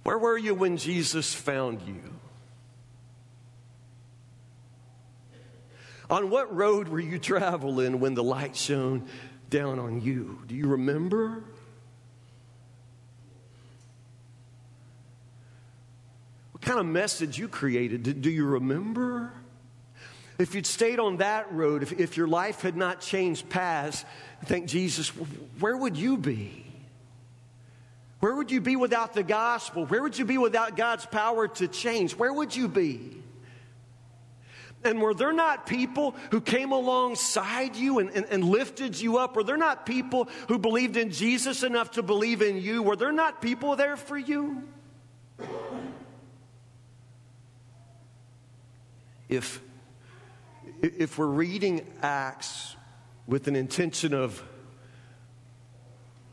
Where 0.02 0.18
were 0.18 0.36
you 0.36 0.54
when 0.54 0.76
Jesus 0.76 1.32
found 1.32 1.80
you? 1.82 2.00
On 6.10 6.28
what 6.28 6.54
road 6.54 6.88
were 6.88 7.00
you 7.00 7.18
traveling 7.18 8.00
when 8.00 8.12
the 8.14 8.22
light 8.22 8.54
shone 8.54 9.08
down 9.54 9.78
on 9.78 10.00
you? 10.00 10.40
Do 10.48 10.56
you 10.56 10.66
remember? 10.66 11.44
What 16.50 16.60
kind 16.60 16.80
of 16.80 16.86
message 16.86 17.38
you 17.38 17.46
created? 17.46 18.20
Do 18.20 18.30
you 18.30 18.46
remember? 18.46 19.32
If 20.40 20.56
you'd 20.56 20.66
stayed 20.66 20.98
on 20.98 21.18
that 21.18 21.52
road, 21.52 21.84
if, 21.84 21.92
if 21.92 22.16
your 22.16 22.26
life 22.26 22.62
had 22.62 22.76
not 22.76 23.00
changed 23.00 23.48
paths, 23.48 24.04
thank 24.46 24.66
Jesus, 24.66 25.10
where 25.60 25.76
would 25.76 25.96
you 25.96 26.16
be? 26.16 26.66
Where 28.18 28.34
would 28.34 28.50
you 28.50 28.60
be 28.60 28.74
without 28.74 29.14
the 29.14 29.22
gospel? 29.22 29.86
Where 29.86 30.02
would 30.02 30.18
you 30.18 30.24
be 30.24 30.36
without 30.36 30.76
God's 30.76 31.06
power 31.06 31.46
to 31.46 31.68
change? 31.68 32.16
Where 32.16 32.32
would 32.32 32.56
you 32.56 32.66
be? 32.66 33.22
And 34.84 35.00
were 35.00 35.14
there 35.14 35.32
not 35.32 35.66
people 35.66 36.14
who 36.30 36.42
came 36.42 36.70
alongside 36.70 37.74
you 37.74 38.00
and, 38.00 38.10
and, 38.10 38.26
and, 38.26 38.44
lifted 38.44 39.00
you 39.00 39.16
up? 39.16 39.34
Were 39.34 39.42
there 39.42 39.56
not 39.56 39.86
people 39.86 40.28
who 40.48 40.58
believed 40.58 40.98
in 40.98 41.10
Jesus 41.10 41.62
enough 41.62 41.92
to 41.92 42.02
believe 42.02 42.42
in 42.42 42.60
you? 42.60 42.82
Were 42.82 42.96
there 42.96 43.12
not 43.12 43.40
people 43.40 43.76
there 43.76 43.96
for 43.96 44.18
you? 44.18 44.62
If, 49.30 49.62
if 50.82 51.16
we're 51.16 51.26
reading 51.26 51.86
Acts 52.02 52.76
with 53.26 53.48
an 53.48 53.56
intention 53.56 54.12
of 54.12 54.42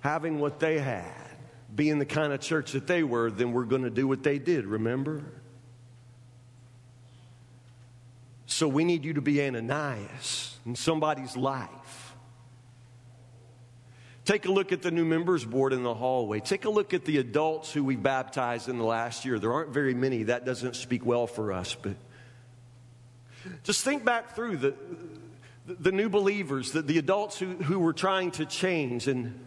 having 0.01 0.39
what 0.39 0.59
they 0.59 0.77
had, 0.77 1.13
being 1.73 1.99
the 1.99 2.05
kind 2.05 2.33
of 2.33 2.41
church 2.41 2.73
that 2.73 2.85
they 2.85 3.01
were, 3.01 3.31
then 3.31 3.53
we're 3.53 3.63
going 3.63 3.83
to 3.83 3.89
do 3.89 4.07
what 4.07 4.23
they 4.23 4.39
did, 4.39 4.65
remember? 4.65 5.23
So 8.51 8.67
we 8.67 8.83
need 8.83 9.05
you 9.05 9.13
to 9.13 9.21
be 9.21 9.41
Ananias 9.41 10.57
in 10.65 10.75
somebody's 10.75 11.37
life. 11.37 12.15
Take 14.25 14.45
a 14.45 14.51
look 14.51 14.73
at 14.73 14.81
the 14.81 14.91
new 14.91 15.05
members 15.05 15.45
board 15.45 15.71
in 15.71 15.83
the 15.83 15.93
hallway. 15.93 16.41
Take 16.41 16.65
a 16.65 16.69
look 16.69 16.93
at 16.93 17.05
the 17.05 17.17
adults 17.17 17.71
who 17.71 17.83
we 17.83 17.95
baptized 17.95 18.67
in 18.67 18.77
the 18.77 18.83
last 18.83 19.23
year. 19.23 19.39
There 19.39 19.53
aren't 19.53 19.69
very 19.69 19.93
many. 19.93 20.23
That 20.23 20.45
doesn't 20.45 20.75
speak 20.75 21.05
well 21.05 21.27
for 21.27 21.53
us, 21.53 21.75
but 21.81 21.95
just 23.63 23.85
think 23.85 24.03
back 24.03 24.35
through 24.35 24.57
the, 24.57 24.75
the 25.65 25.93
new 25.93 26.09
believers, 26.09 26.73
the, 26.73 26.81
the 26.81 26.97
adults 26.97 27.39
who, 27.39 27.53
who 27.53 27.79
were 27.79 27.93
trying 27.93 28.31
to 28.31 28.45
change, 28.45 29.07
and 29.07 29.39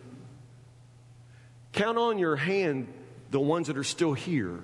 count 1.72 1.98
on 1.98 2.18
your 2.18 2.36
hand 2.36 2.88
the 3.30 3.38
ones 3.38 3.66
that 3.66 3.76
are 3.76 3.84
still 3.84 4.14
here. 4.14 4.60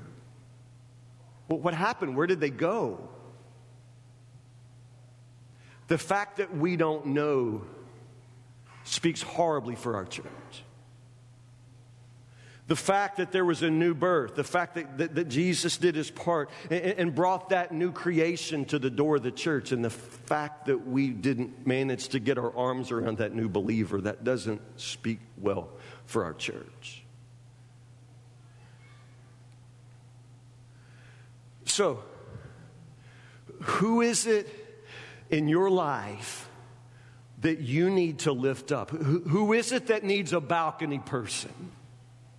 Well, 1.46 1.58
what 1.58 1.74
happened? 1.74 2.16
Where 2.16 2.26
did 2.26 2.40
they 2.40 2.50
go? 2.50 3.06
The 5.90 5.98
fact 5.98 6.36
that 6.36 6.56
we 6.56 6.76
don't 6.76 7.06
know 7.06 7.62
speaks 8.84 9.22
horribly 9.22 9.74
for 9.74 9.96
our 9.96 10.04
church. 10.04 10.24
The 12.68 12.76
fact 12.76 13.16
that 13.16 13.32
there 13.32 13.44
was 13.44 13.64
a 13.64 13.70
new 13.70 13.92
birth, 13.92 14.36
the 14.36 14.44
fact 14.44 14.76
that, 14.76 14.98
that, 14.98 15.16
that 15.16 15.28
Jesus 15.28 15.78
did 15.78 15.96
his 15.96 16.08
part 16.08 16.48
and, 16.70 16.80
and, 16.80 17.12
brought 17.12 17.48
that 17.48 17.72
new 17.72 17.90
creation 17.90 18.64
to 18.66 18.78
the 18.78 18.88
door 18.88 19.16
of 19.16 19.24
the 19.24 19.32
church, 19.32 19.72
and 19.72 19.84
the 19.84 19.90
fact 19.90 20.66
that 20.66 20.86
we 20.86 21.08
didn't 21.08 21.66
manage 21.66 22.06
to 22.10 22.20
get 22.20 22.38
our 22.38 22.56
arms 22.56 22.92
around 22.92 23.18
that 23.18 23.34
new 23.34 23.48
believer, 23.48 24.00
that 24.00 24.22
doesn't 24.22 24.60
speak 24.76 25.18
well 25.38 25.70
for 26.06 26.22
our 26.22 26.34
church. 26.34 27.02
So, 31.64 32.04
who 33.60 34.02
is 34.02 34.28
it 34.28 34.59
in 35.30 35.48
your 35.48 35.70
life 35.70 36.48
that 37.40 37.60
you 37.60 37.90
need 37.90 38.20
to 38.20 38.32
lift 38.32 38.72
up? 38.72 38.90
Who, 38.90 39.52
is 39.52 39.72
it 39.72 39.88
that 39.88 40.04
needs 40.04 40.32
a 40.32 40.40
balcony 40.40 40.98
person? 40.98 41.72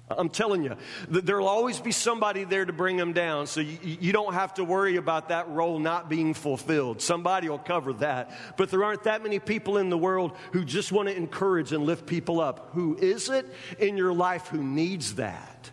I'm 0.09 0.29
telling 0.29 0.63
you, 0.63 0.75
there'll 1.07 1.47
always 1.47 1.79
be 1.79 1.91
somebody 1.91 2.43
there 2.43 2.65
to 2.65 2.73
bring 2.73 2.97
them 2.97 3.13
down, 3.13 3.47
so 3.47 3.61
you, 3.61 3.77
you, 3.81 4.11
don't 4.11 4.33
have 4.33 4.53
to 4.55 4.63
worry 4.63 4.97
about 4.97 5.29
that 5.29 5.47
role 5.49 5.79
not 5.79 6.09
being 6.09 6.33
fulfilled. 6.33 7.01
Somebody 7.01 7.47
will 7.47 7.59
cover 7.59 7.93
that. 7.93 8.31
But 8.57 8.71
there 8.71 8.83
aren't 8.83 9.03
that 9.03 9.23
many 9.23 9.39
people 9.39 9.77
in 9.77 9.89
the 9.89 9.97
world 9.97 10.35
who 10.51 10.65
just 10.65 10.91
want 10.91 11.07
to 11.07 11.15
encourage 11.15 11.71
and 11.71 11.85
lift 11.85 12.05
people 12.05 12.41
up. 12.41 12.71
Who 12.73 12.97
is 12.97 13.29
it 13.29 13.45
in 13.79 13.97
your 13.97 14.13
life 14.13 14.47
who 14.47 14.61
needs 14.61 15.15
that? 15.15 15.71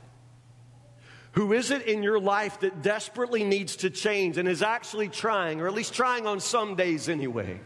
Who 1.33 1.53
is 1.53 1.71
it 1.71 1.83
in 1.83 2.03
your 2.03 2.19
life 2.19 2.61
that 2.61 2.83
desperately 2.83 3.45
needs 3.45 3.77
to 3.77 3.91
change 3.91 4.39
and 4.39 4.49
is 4.49 4.63
actually 4.63 5.09
trying, 5.09 5.61
or 5.61 5.67
at 5.67 5.75
least 5.75 5.95
trying 5.95 6.27
on 6.27 6.41
some 6.41 6.75
days 6.75 7.09
anyway? 7.09 7.61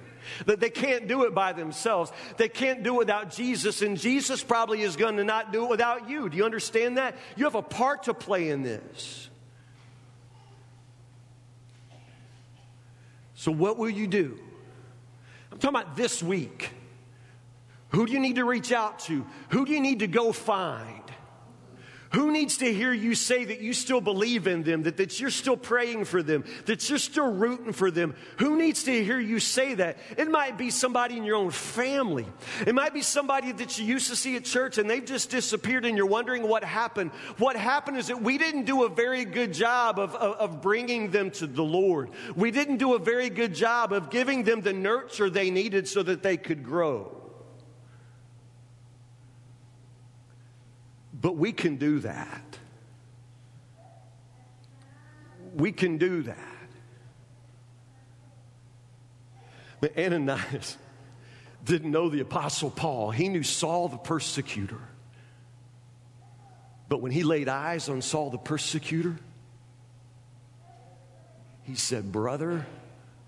That 0.47 0.61
they 0.61 0.71
can't 0.71 1.09
do 1.09 1.25
it 1.25 1.35
by 1.35 1.53
themselves. 1.53 2.13
They 2.37 2.49
can't 2.49 2.83
do 2.83 2.95
it 2.95 2.99
without 2.99 3.33
Jesus, 3.33 3.83
and 3.83 3.99
Jesus 3.99 4.43
probably 4.43 4.83
is 4.83 4.97
going 4.97 5.17
to 5.17 5.25
not 5.25 5.53
do 5.53 5.65
it 5.65 5.71
without 5.71 6.09
you. 6.09 6.29
Do 6.29 6.37
you 6.37 6.45
understand 6.45 6.99
that? 6.99 7.17
You 7.37 7.45
have 7.45 7.55
a 7.55 7.63
part 7.63 8.05
to 8.05 8.15
play 8.15 8.49
in 8.49 8.63
this. 8.63 9.29
So, 13.35 13.51
what 13.51 13.77
will 13.77 13.91
you 13.91 14.07
do? 14.07 14.39
I'm 15.51 15.59
talking 15.59 15.81
about 15.81 15.97
this 15.97 16.23
week. 16.23 16.71
Who 17.89 18.07
do 18.07 18.13
you 18.13 18.21
need 18.21 18.37
to 18.37 18.45
reach 18.45 18.73
out 18.73 19.01
to? 19.01 19.27
Who 19.51 19.67
do 19.67 19.73
you 19.73 19.81
need 19.81 19.99
to 19.99 20.07
go 20.07 20.33
find? 20.33 21.02
Who 22.13 22.31
needs 22.31 22.59
to 22.59 22.73
hear 22.73 22.93
you 22.93 23.15
say 23.15 23.45
that 23.45 23.61
you 23.61 23.73
still 23.73 24.03
believe 24.03 24.47
in 24.47 24.65
them, 24.65 24.83
that, 24.83 24.99
that 24.99 25.19
you're 25.19 25.31
still 25.31 25.57
praying 25.57 26.05
for 26.05 26.23
them, 26.23 26.45
that 26.67 26.89
you're 26.89 26.99
still 26.99 27.33
rooting 27.33 27.73
for 27.73 27.91
them? 27.91 28.15
Who 28.39 28.57
needs 28.57 28.85
to 28.85 29.05
hear 29.05 29.19
you 29.19 29.41
say 29.41 29.75
that? 29.75 29.97
It 30.19 30.31
might 30.31 30.59
be 30.59 30.69
somebody 30.69 31.17
in 31.17 31.25
your 31.25 31.37
own 31.37 31.51
family. 31.51 32.27
It 32.67 32.75
might 32.75 32.93
be 32.93 33.01
somebody 33.01 33.53
that 33.53 33.79
you 33.79 33.87
used 33.87 34.11
to 34.11 34.17
see 34.17 34.37
at 34.37 34.45
church 34.45 34.77
and 34.77 34.91
they've 34.91 35.05
just 35.05 35.31
disappeared 35.31 35.87
and 35.87 35.97
you're 35.97 36.05
wondering 36.05 36.47
what 36.47 36.65
happened. 36.65 37.13
What 37.39 37.57
happened 37.57 37.97
is 37.97 38.09
that 38.09 38.21
we 38.21 38.37
didn't 38.37 38.67
do 38.67 38.85
a 38.85 38.91
very 38.91 39.25
good 39.25 39.55
job 39.55 39.99
of, 39.99 40.15
of, 40.15 40.37
of 40.37 40.61
bringing 40.61 41.11
them 41.13 41.31
to 41.33 41.47
the 41.47 41.65
Lord. 41.65 42.11
We 42.37 42.51
didn't 42.51 42.77
do 42.77 42.95
a 42.95 42.99
very 42.99 43.31
good 43.31 43.55
job 43.55 43.93
of 43.93 44.11
giving 44.11 44.45
them 44.45 44.61
the 44.61 44.75
nurture 44.75 45.31
they 45.31 45.51
needed 45.51 45.89
so 45.89 46.03
that 46.03 46.23
they 46.23 46.37
could 46.37 46.63
grow. 46.63 47.22
But 51.23 51.37
we 51.37 51.53
can 51.53 51.77
do 51.77 52.01
that. 52.01 52.59
We 55.55 55.71
can 55.71 55.97
do 55.97 56.23
that. 56.25 56.39
But 59.81 59.97
Ananias 59.97 60.77
didn't 61.65 61.91
know 61.91 62.09
the 62.09 62.21
Apostle 62.21 62.71
Paul. 62.71 63.13
He 63.13 63.29
knew 63.29 63.45
Saul 63.45 63.89
the 63.89 63.99
persecutor. 63.99 64.81
But 66.89 67.01
when 67.01 67.13
he 67.13 67.23
laid 67.23 67.49
eyes 67.49 67.89
on 67.89 68.03
Saul 68.03 68.31
the 68.31 68.39
persecutor, 68.39 69.17
he 71.63 71.77
said, 71.77 72.11
Brother 72.11 72.67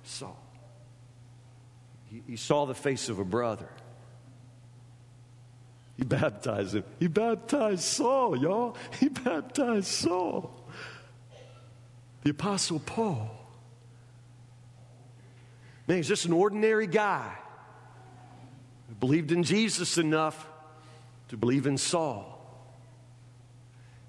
Saul. 0.03 0.37
He, 2.07 2.23
he 2.27 2.37
saw 2.37 2.67
the 2.67 2.75
face 2.75 3.09
of 3.09 3.21
a 3.21 3.25
brother. 3.25 3.69
He 5.97 6.05
baptized 6.05 6.75
him. 6.75 6.85
He 6.99 7.07
baptized 7.07 7.83
Saul, 7.83 8.37
y'all. 8.37 8.77
He 9.01 9.09
baptized 9.09 9.87
Saul. 9.87 10.51
The 12.23 12.31
Apostle 12.31 12.81
Paul. 12.81 13.31
Man, 15.87 15.99
he's 15.99 16.09
just 16.09 16.25
an 16.25 16.33
ordinary 16.33 16.87
guy 16.87 17.33
who 18.89 18.95
believed 18.95 19.31
in 19.31 19.43
Jesus 19.43 19.99
enough 19.99 20.49
to 21.29 21.37
believe 21.37 21.67
in 21.67 21.77
Saul. 21.77 22.31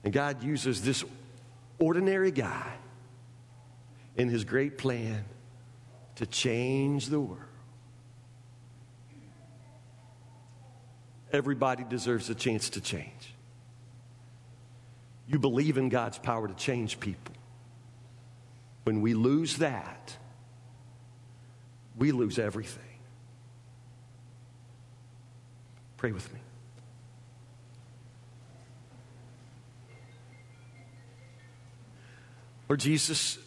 And 0.03 0.13
God 0.13 0.43
uses 0.43 0.81
this 0.81 1.03
ordinary 1.77 2.31
guy 2.31 2.73
in 4.15 4.29
his 4.29 4.45
great 4.45 4.77
plan 4.77 5.25
to 6.15 6.25
change 6.25 7.07
the 7.07 7.19
world. 7.19 7.45
Everybody 11.36 11.83
deserves 11.83 12.29
a 12.29 12.36
chance 12.36 12.69
to 12.71 12.81
change. 12.81 13.33
You 15.27 15.38
believe 15.38 15.77
in 15.77 15.89
God's 15.89 16.17
power 16.17 16.47
to 16.47 16.53
change 16.53 16.97
people. 16.97 17.36
When 18.86 19.01
we 19.01 19.13
lose 19.13 19.57
that, 19.57 20.15
we 21.97 22.13
lose 22.13 22.39
everything. 22.39 22.83
Pray 25.97 26.13
with 26.13 26.31
me. 26.31 26.39
Lord 32.69 32.79
Jesus, 32.79 33.38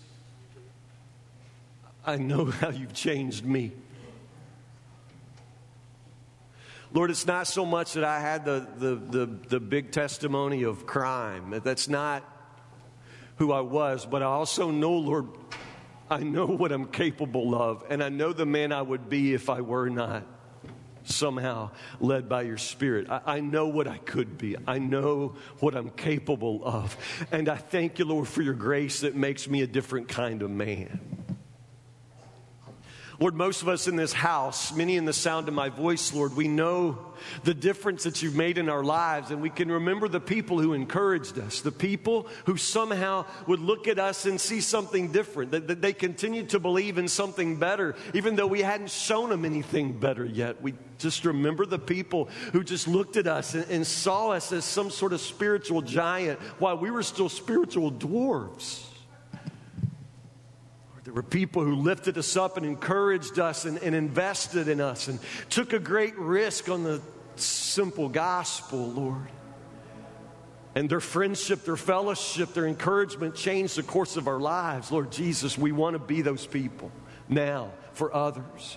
I 2.04 2.16
know 2.16 2.44
how 2.44 2.68
you've 2.68 2.92
changed 2.92 3.46
me. 3.46 3.72
Lord, 6.92 7.10
it's 7.10 7.26
not 7.26 7.46
so 7.46 7.66
much 7.66 7.92
that 7.94 8.04
I 8.04 8.20
had 8.20 8.44
the, 8.44 8.66
the, 8.76 8.94
the, 8.94 9.26
the, 9.48 9.60
big 9.60 9.90
testimony 9.90 10.62
of 10.62 10.86
crime. 10.86 11.60
That's 11.62 11.88
not 11.88 12.24
who 13.36 13.52
I 13.52 13.60
was, 13.60 14.06
but 14.06 14.22
I 14.22 14.26
also 14.26 14.70
know, 14.70 14.92
Lord, 14.92 15.26
I 16.10 16.20
know 16.20 16.46
what 16.46 16.72
I'm 16.72 16.86
capable 16.86 17.54
of, 17.54 17.84
and 17.90 18.02
I 18.02 18.08
know 18.08 18.32
the 18.32 18.46
man 18.46 18.72
I 18.72 18.80
would 18.80 19.08
be 19.08 19.34
if 19.34 19.50
I 19.50 19.60
were 19.60 19.90
not 19.90 20.24
somehow 21.04 21.70
led 22.00 22.28
by 22.28 22.42
your 22.42 22.56
Spirit. 22.56 23.08
I, 23.10 23.20
I, 23.24 23.40
know 23.40 23.66
what 23.68 23.86
I 23.86 23.98
could 23.98 24.38
be. 24.38 24.56
I 24.66 24.78
know 24.78 25.36
what 25.60 25.74
I'm 25.74 25.90
capable 25.90 26.62
of. 26.64 26.96
And 27.32 27.48
I 27.48 27.56
thank 27.56 27.98
you, 27.98 28.04
Lord, 28.04 28.28
for 28.28 28.42
your 28.42 28.54
grace 28.54 29.00
that 29.00 29.14
makes 29.14 29.48
me 29.48 29.62
a 29.62 29.66
different 29.66 30.08
kind 30.08 30.42
of 30.42 30.50
man. 30.50 31.00
Lord, 33.20 33.34
most 33.34 33.62
of 33.62 33.68
us 33.68 33.88
in 33.88 33.96
this 33.96 34.12
house, 34.12 34.72
many 34.72 34.96
in 34.96 35.04
the 35.04 35.12
sound 35.12 35.48
of 35.48 35.54
my 35.54 35.70
voice, 35.70 36.14
Lord, 36.14 36.36
we 36.36 36.46
know 36.46 36.98
the 37.42 37.52
difference 37.52 38.04
that 38.04 38.22
you've 38.22 38.36
made 38.36 38.58
in 38.58 38.68
our 38.68 38.84
lives, 38.84 39.32
and 39.32 39.42
we 39.42 39.50
can 39.50 39.72
remember 39.72 40.06
the 40.06 40.20
people 40.20 40.60
who 40.60 40.72
encouraged 40.72 41.36
us, 41.36 41.60
the 41.60 41.72
people 41.72 42.28
who 42.46 42.56
somehow 42.56 43.26
would 43.48 43.58
look 43.58 43.88
at 43.88 43.98
us 43.98 44.24
and 44.24 44.40
see 44.40 44.60
something 44.60 45.10
different, 45.10 45.50
that, 45.50 45.66
that 45.66 45.82
they 45.82 45.92
continued 45.92 46.50
to 46.50 46.60
believe 46.60 46.96
in 46.96 47.08
something 47.08 47.56
better, 47.56 47.96
even 48.14 48.36
though 48.36 48.46
we 48.46 48.62
hadn't 48.62 48.90
shown 48.90 49.30
them 49.30 49.44
anything 49.44 49.98
better 49.98 50.24
yet. 50.24 50.62
We 50.62 50.74
just 50.98 51.24
remember 51.24 51.66
the 51.66 51.78
people 51.80 52.28
who 52.52 52.62
just 52.62 52.86
looked 52.86 53.16
at 53.16 53.26
us 53.26 53.52
and, 53.54 53.68
and 53.68 53.84
saw 53.84 54.30
us 54.30 54.52
as 54.52 54.64
some 54.64 54.90
sort 54.90 55.12
of 55.12 55.20
spiritual 55.20 55.82
giant 55.82 56.38
while 56.60 56.78
we 56.78 56.92
were 56.92 57.02
still 57.02 57.28
spiritual 57.28 57.90
dwarves. 57.90 58.84
There 61.08 61.14
were 61.14 61.22
people 61.22 61.64
who 61.64 61.76
lifted 61.76 62.18
us 62.18 62.36
up 62.36 62.58
and 62.58 62.66
encouraged 62.66 63.38
us 63.38 63.64
and, 63.64 63.78
and 63.78 63.94
invested 63.94 64.68
in 64.68 64.78
us 64.78 65.08
and 65.08 65.18
took 65.48 65.72
a 65.72 65.78
great 65.78 66.14
risk 66.18 66.68
on 66.68 66.84
the 66.84 67.00
simple 67.34 68.10
gospel, 68.10 68.90
Lord. 68.90 69.26
And 70.74 70.90
their 70.90 71.00
friendship, 71.00 71.64
their 71.64 71.78
fellowship, 71.78 72.52
their 72.52 72.66
encouragement 72.66 73.34
changed 73.36 73.76
the 73.76 73.84
course 73.84 74.18
of 74.18 74.28
our 74.28 74.38
lives. 74.38 74.92
Lord 74.92 75.10
Jesus, 75.10 75.56
we 75.56 75.72
want 75.72 75.94
to 75.94 75.98
be 75.98 76.20
those 76.20 76.46
people 76.46 76.92
now 77.26 77.70
for 77.94 78.14
others. 78.14 78.76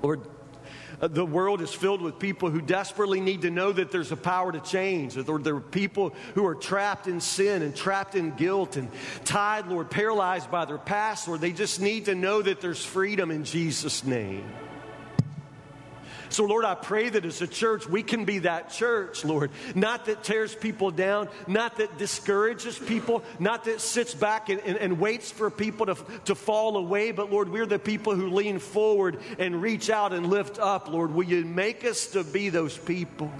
Lord, 0.00 0.20
Uh, 1.00 1.08
the 1.08 1.24
world 1.24 1.60
is 1.60 1.72
filled 1.72 2.02
with 2.02 2.18
people 2.18 2.50
who 2.50 2.60
desperately 2.60 3.20
need 3.20 3.42
to 3.42 3.50
know 3.50 3.72
that 3.72 3.90
there's 3.90 4.12
a 4.12 4.16
power 4.16 4.52
to 4.52 4.60
change. 4.60 5.16
Or 5.16 5.38
there 5.38 5.56
are 5.56 5.60
people 5.60 6.14
who 6.34 6.46
are 6.46 6.54
trapped 6.54 7.06
in 7.06 7.20
sin 7.20 7.62
and 7.62 7.74
trapped 7.74 8.14
in 8.14 8.32
guilt 8.32 8.76
and 8.76 8.88
tied, 9.24 9.66
Lord, 9.66 9.90
paralyzed 9.90 10.50
by 10.50 10.64
their 10.64 10.78
past, 10.78 11.28
Lord. 11.28 11.40
They 11.40 11.52
just 11.52 11.80
need 11.80 12.06
to 12.06 12.14
know 12.14 12.42
that 12.42 12.60
there's 12.60 12.84
freedom 12.84 13.30
in 13.30 13.44
Jesus' 13.44 14.04
name. 14.04 14.44
So, 16.34 16.44
Lord, 16.46 16.64
I 16.64 16.74
pray 16.74 17.10
that 17.10 17.24
as 17.24 17.42
a 17.42 17.46
church, 17.46 17.88
we 17.88 18.02
can 18.02 18.24
be 18.24 18.40
that 18.40 18.68
church, 18.70 19.24
Lord. 19.24 19.52
Not 19.76 20.06
that 20.06 20.24
tears 20.24 20.52
people 20.52 20.90
down, 20.90 21.28
not 21.46 21.76
that 21.76 21.96
discourages 21.96 22.76
people, 22.76 23.22
not 23.38 23.66
that 23.66 23.80
sits 23.80 24.14
back 24.14 24.48
and, 24.48 24.60
and, 24.62 24.76
and 24.76 24.98
waits 24.98 25.30
for 25.30 25.48
people 25.48 25.86
to, 25.86 25.96
to 26.24 26.34
fall 26.34 26.76
away, 26.76 27.12
but, 27.12 27.30
Lord, 27.30 27.48
we're 27.50 27.66
the 27.66 27.78
people 27.78 28.16
who 28.16 28.30
lean 28.30 28.58
forward 28.58 29.20
and 29.38 29.62
reach 29.62 29.90
out 29.90 30.12
and 30.12 30.26
lift 30.26 30.58
up, 30.58 30.88
Lord. 30.88 31.14
Will 31.14 31.22
you 31.22 31.44
make 31.44 31.84
us 31.84 32.08
to 32.08 32.24
be 32.24 32.48
those 32.48 32.76
people? 32.76 33.30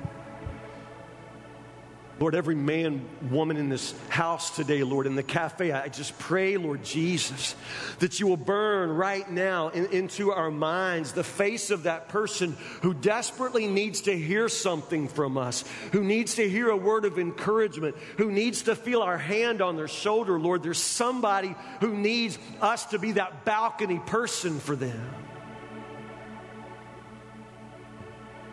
Lord, 2.20 2.36
every 2.36 2.54
man, 2.54 3.04
woman 3.28 3.56
in 3.56 3.68
this 3.68 3.92
house 4.08 4.54
today, 4.54 4.84
Lord, 4.84 5.08
in 5.08 5.16
the 5.16 5.22
cafe, 5.24 5.72
I 5.72 5.88
just 5.88 6.16
pray, 6.16 6.56
Lord 6.56 6.84
Jesus, 6.84 7.56
that 7.98 8.20
you 8.20 8.28
will 8.28 8.36
burn 8.36 8.90
right 8.90 9.28
now 9.28 9.70
in, 9.70 9.86
into 9.86 10.30
our 10.30 10.52
minds 10.52 11.10
the 11.12 11.24
face 11.24 11.70
of 11.70 11.82
that 11.84 12.08
person 12.08 12.56
who 12.82 12.94
desperately 12.94 13.66
needs 13.66 14.02
to 14.02 14.16
hear 14.16 14.48
something 14.48 15.08
from 15.08 15.36
us, 15.36 15.64
who 15.90 16.04
needs 16.04 16.36
to 16.36 16.48
hear 16.48 16.70
a 16.70 16.76
word 16.76 17.04
of 17.04 17.18
encouragement, 17.18 17.96
who 18.16 18.30
needs 18.30 18.62
to 18.62 18.76
feel 18.76 19.02
our 19.02 19.18
hand 19.18 19.60
on 19.60 19.74
their 19.74 19.88
shoulder, 19.88 20.38
Lord. 20.38 20.62
There's 20.62 20.78
somebody 20.78 21.56
who 21.80 21.96
needs 21.96 22.38
us 22.60 22.86
to 22.86 23.00
be 23.00 23.12
that 23.12 23.44
balcony 23.44 23.98
person 23.98 24.60
for 24.60 24.76
them. 24.76 25.14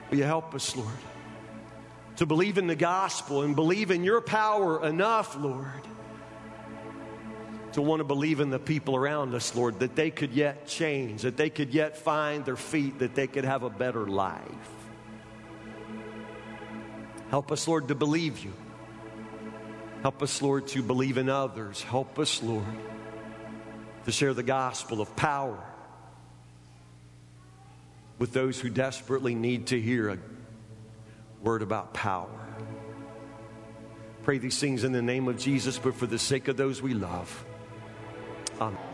Will 0.09 0.17
you 0.17 0.23
help 0.23 0.55
us, 0.55 0.75
Lord? 0.75 0.89
To 2.21 2.27
believe 2.27 2.59
in 2.59 2.67
the 2.67 2.75
gospel 2.75 3.41
and 3.41 3.55
believe 3.55 3.89
in 3.89 4.03
your 4.03 4.21
power 4.21 4.85
enough, 4.85 5.35
Lord, 5.35 5.65
to 7.71 7.81
want 7.81 7.99
to 7.99 8.03
believe 8.03 8.39
in 8.39 8.51
the 8.51 8.59
people 8.59 8.95
around 8.95 9.33
us, 9.33 9.55
Lord, 9.55 9.79
that 9.79 9.95
they 9.95 10.11
could 10.11 10.31
yet 10.31 10.67
change, 10.67 11.23
that 11.23 11.35
they 11.35 11.49
could 11.49 11.73
yet 11.73 11.97
find 11.97 12.45
their 12.45 12.55
feet, 12.55 12.99
that 12.99 13.15
they 13.15 13.25
could 13.25 13.43
have 13.43 13.63
a 13.63 13.71
better 13.71 14.05
life. 14.05 14.45
Help 17.31 17.51
us, 17.51 17.67
Lord, 17.67 17.87
to 17.87 17.95
believe 17.95 18.37
you. 18.43 18.53
Help 20.03 20.21
us, 20.21 20.43
Lord, 20.43 20.67
to 20.67 20.83
believe 20.83 21.17
in 21.17 21.27
others. 21.27 21.81
Help 21.81 22.19
us, 22.19 22.43
Lord, 22.43 22.77
to 24.05 24.11
share 24.11 24.35
the 24.35 24.43
gospel 24.43 25.01
of 25.01 25.15
power 25.15 25.57
with 28.19 28.31
those 28.31 28.59
who 28.59 28.69
desperately 28.69 29.33
need 29.33 29.65
to 29.67 29.81
hear 29.81 30.07
word 31.41 31.61
about 31.61 31.93
power. 31.93 32.29
Pray 34.23 34.37
these 34.37 34.59
things 34.59 34.83
in 34.83 34.91
the 34.91 35.01
name 35.01 35.27
of 35.27 35.37
Jesus, 35.37 35.79
but 35.79 35.95
for 35.95 36.05
the 36.05 36.19
sake 36.19 36.47
of 36.47 36.57
those 36.57 36.81
we 36.81 36.93
love. 36.93 37.45
Amen. 38.59 38.90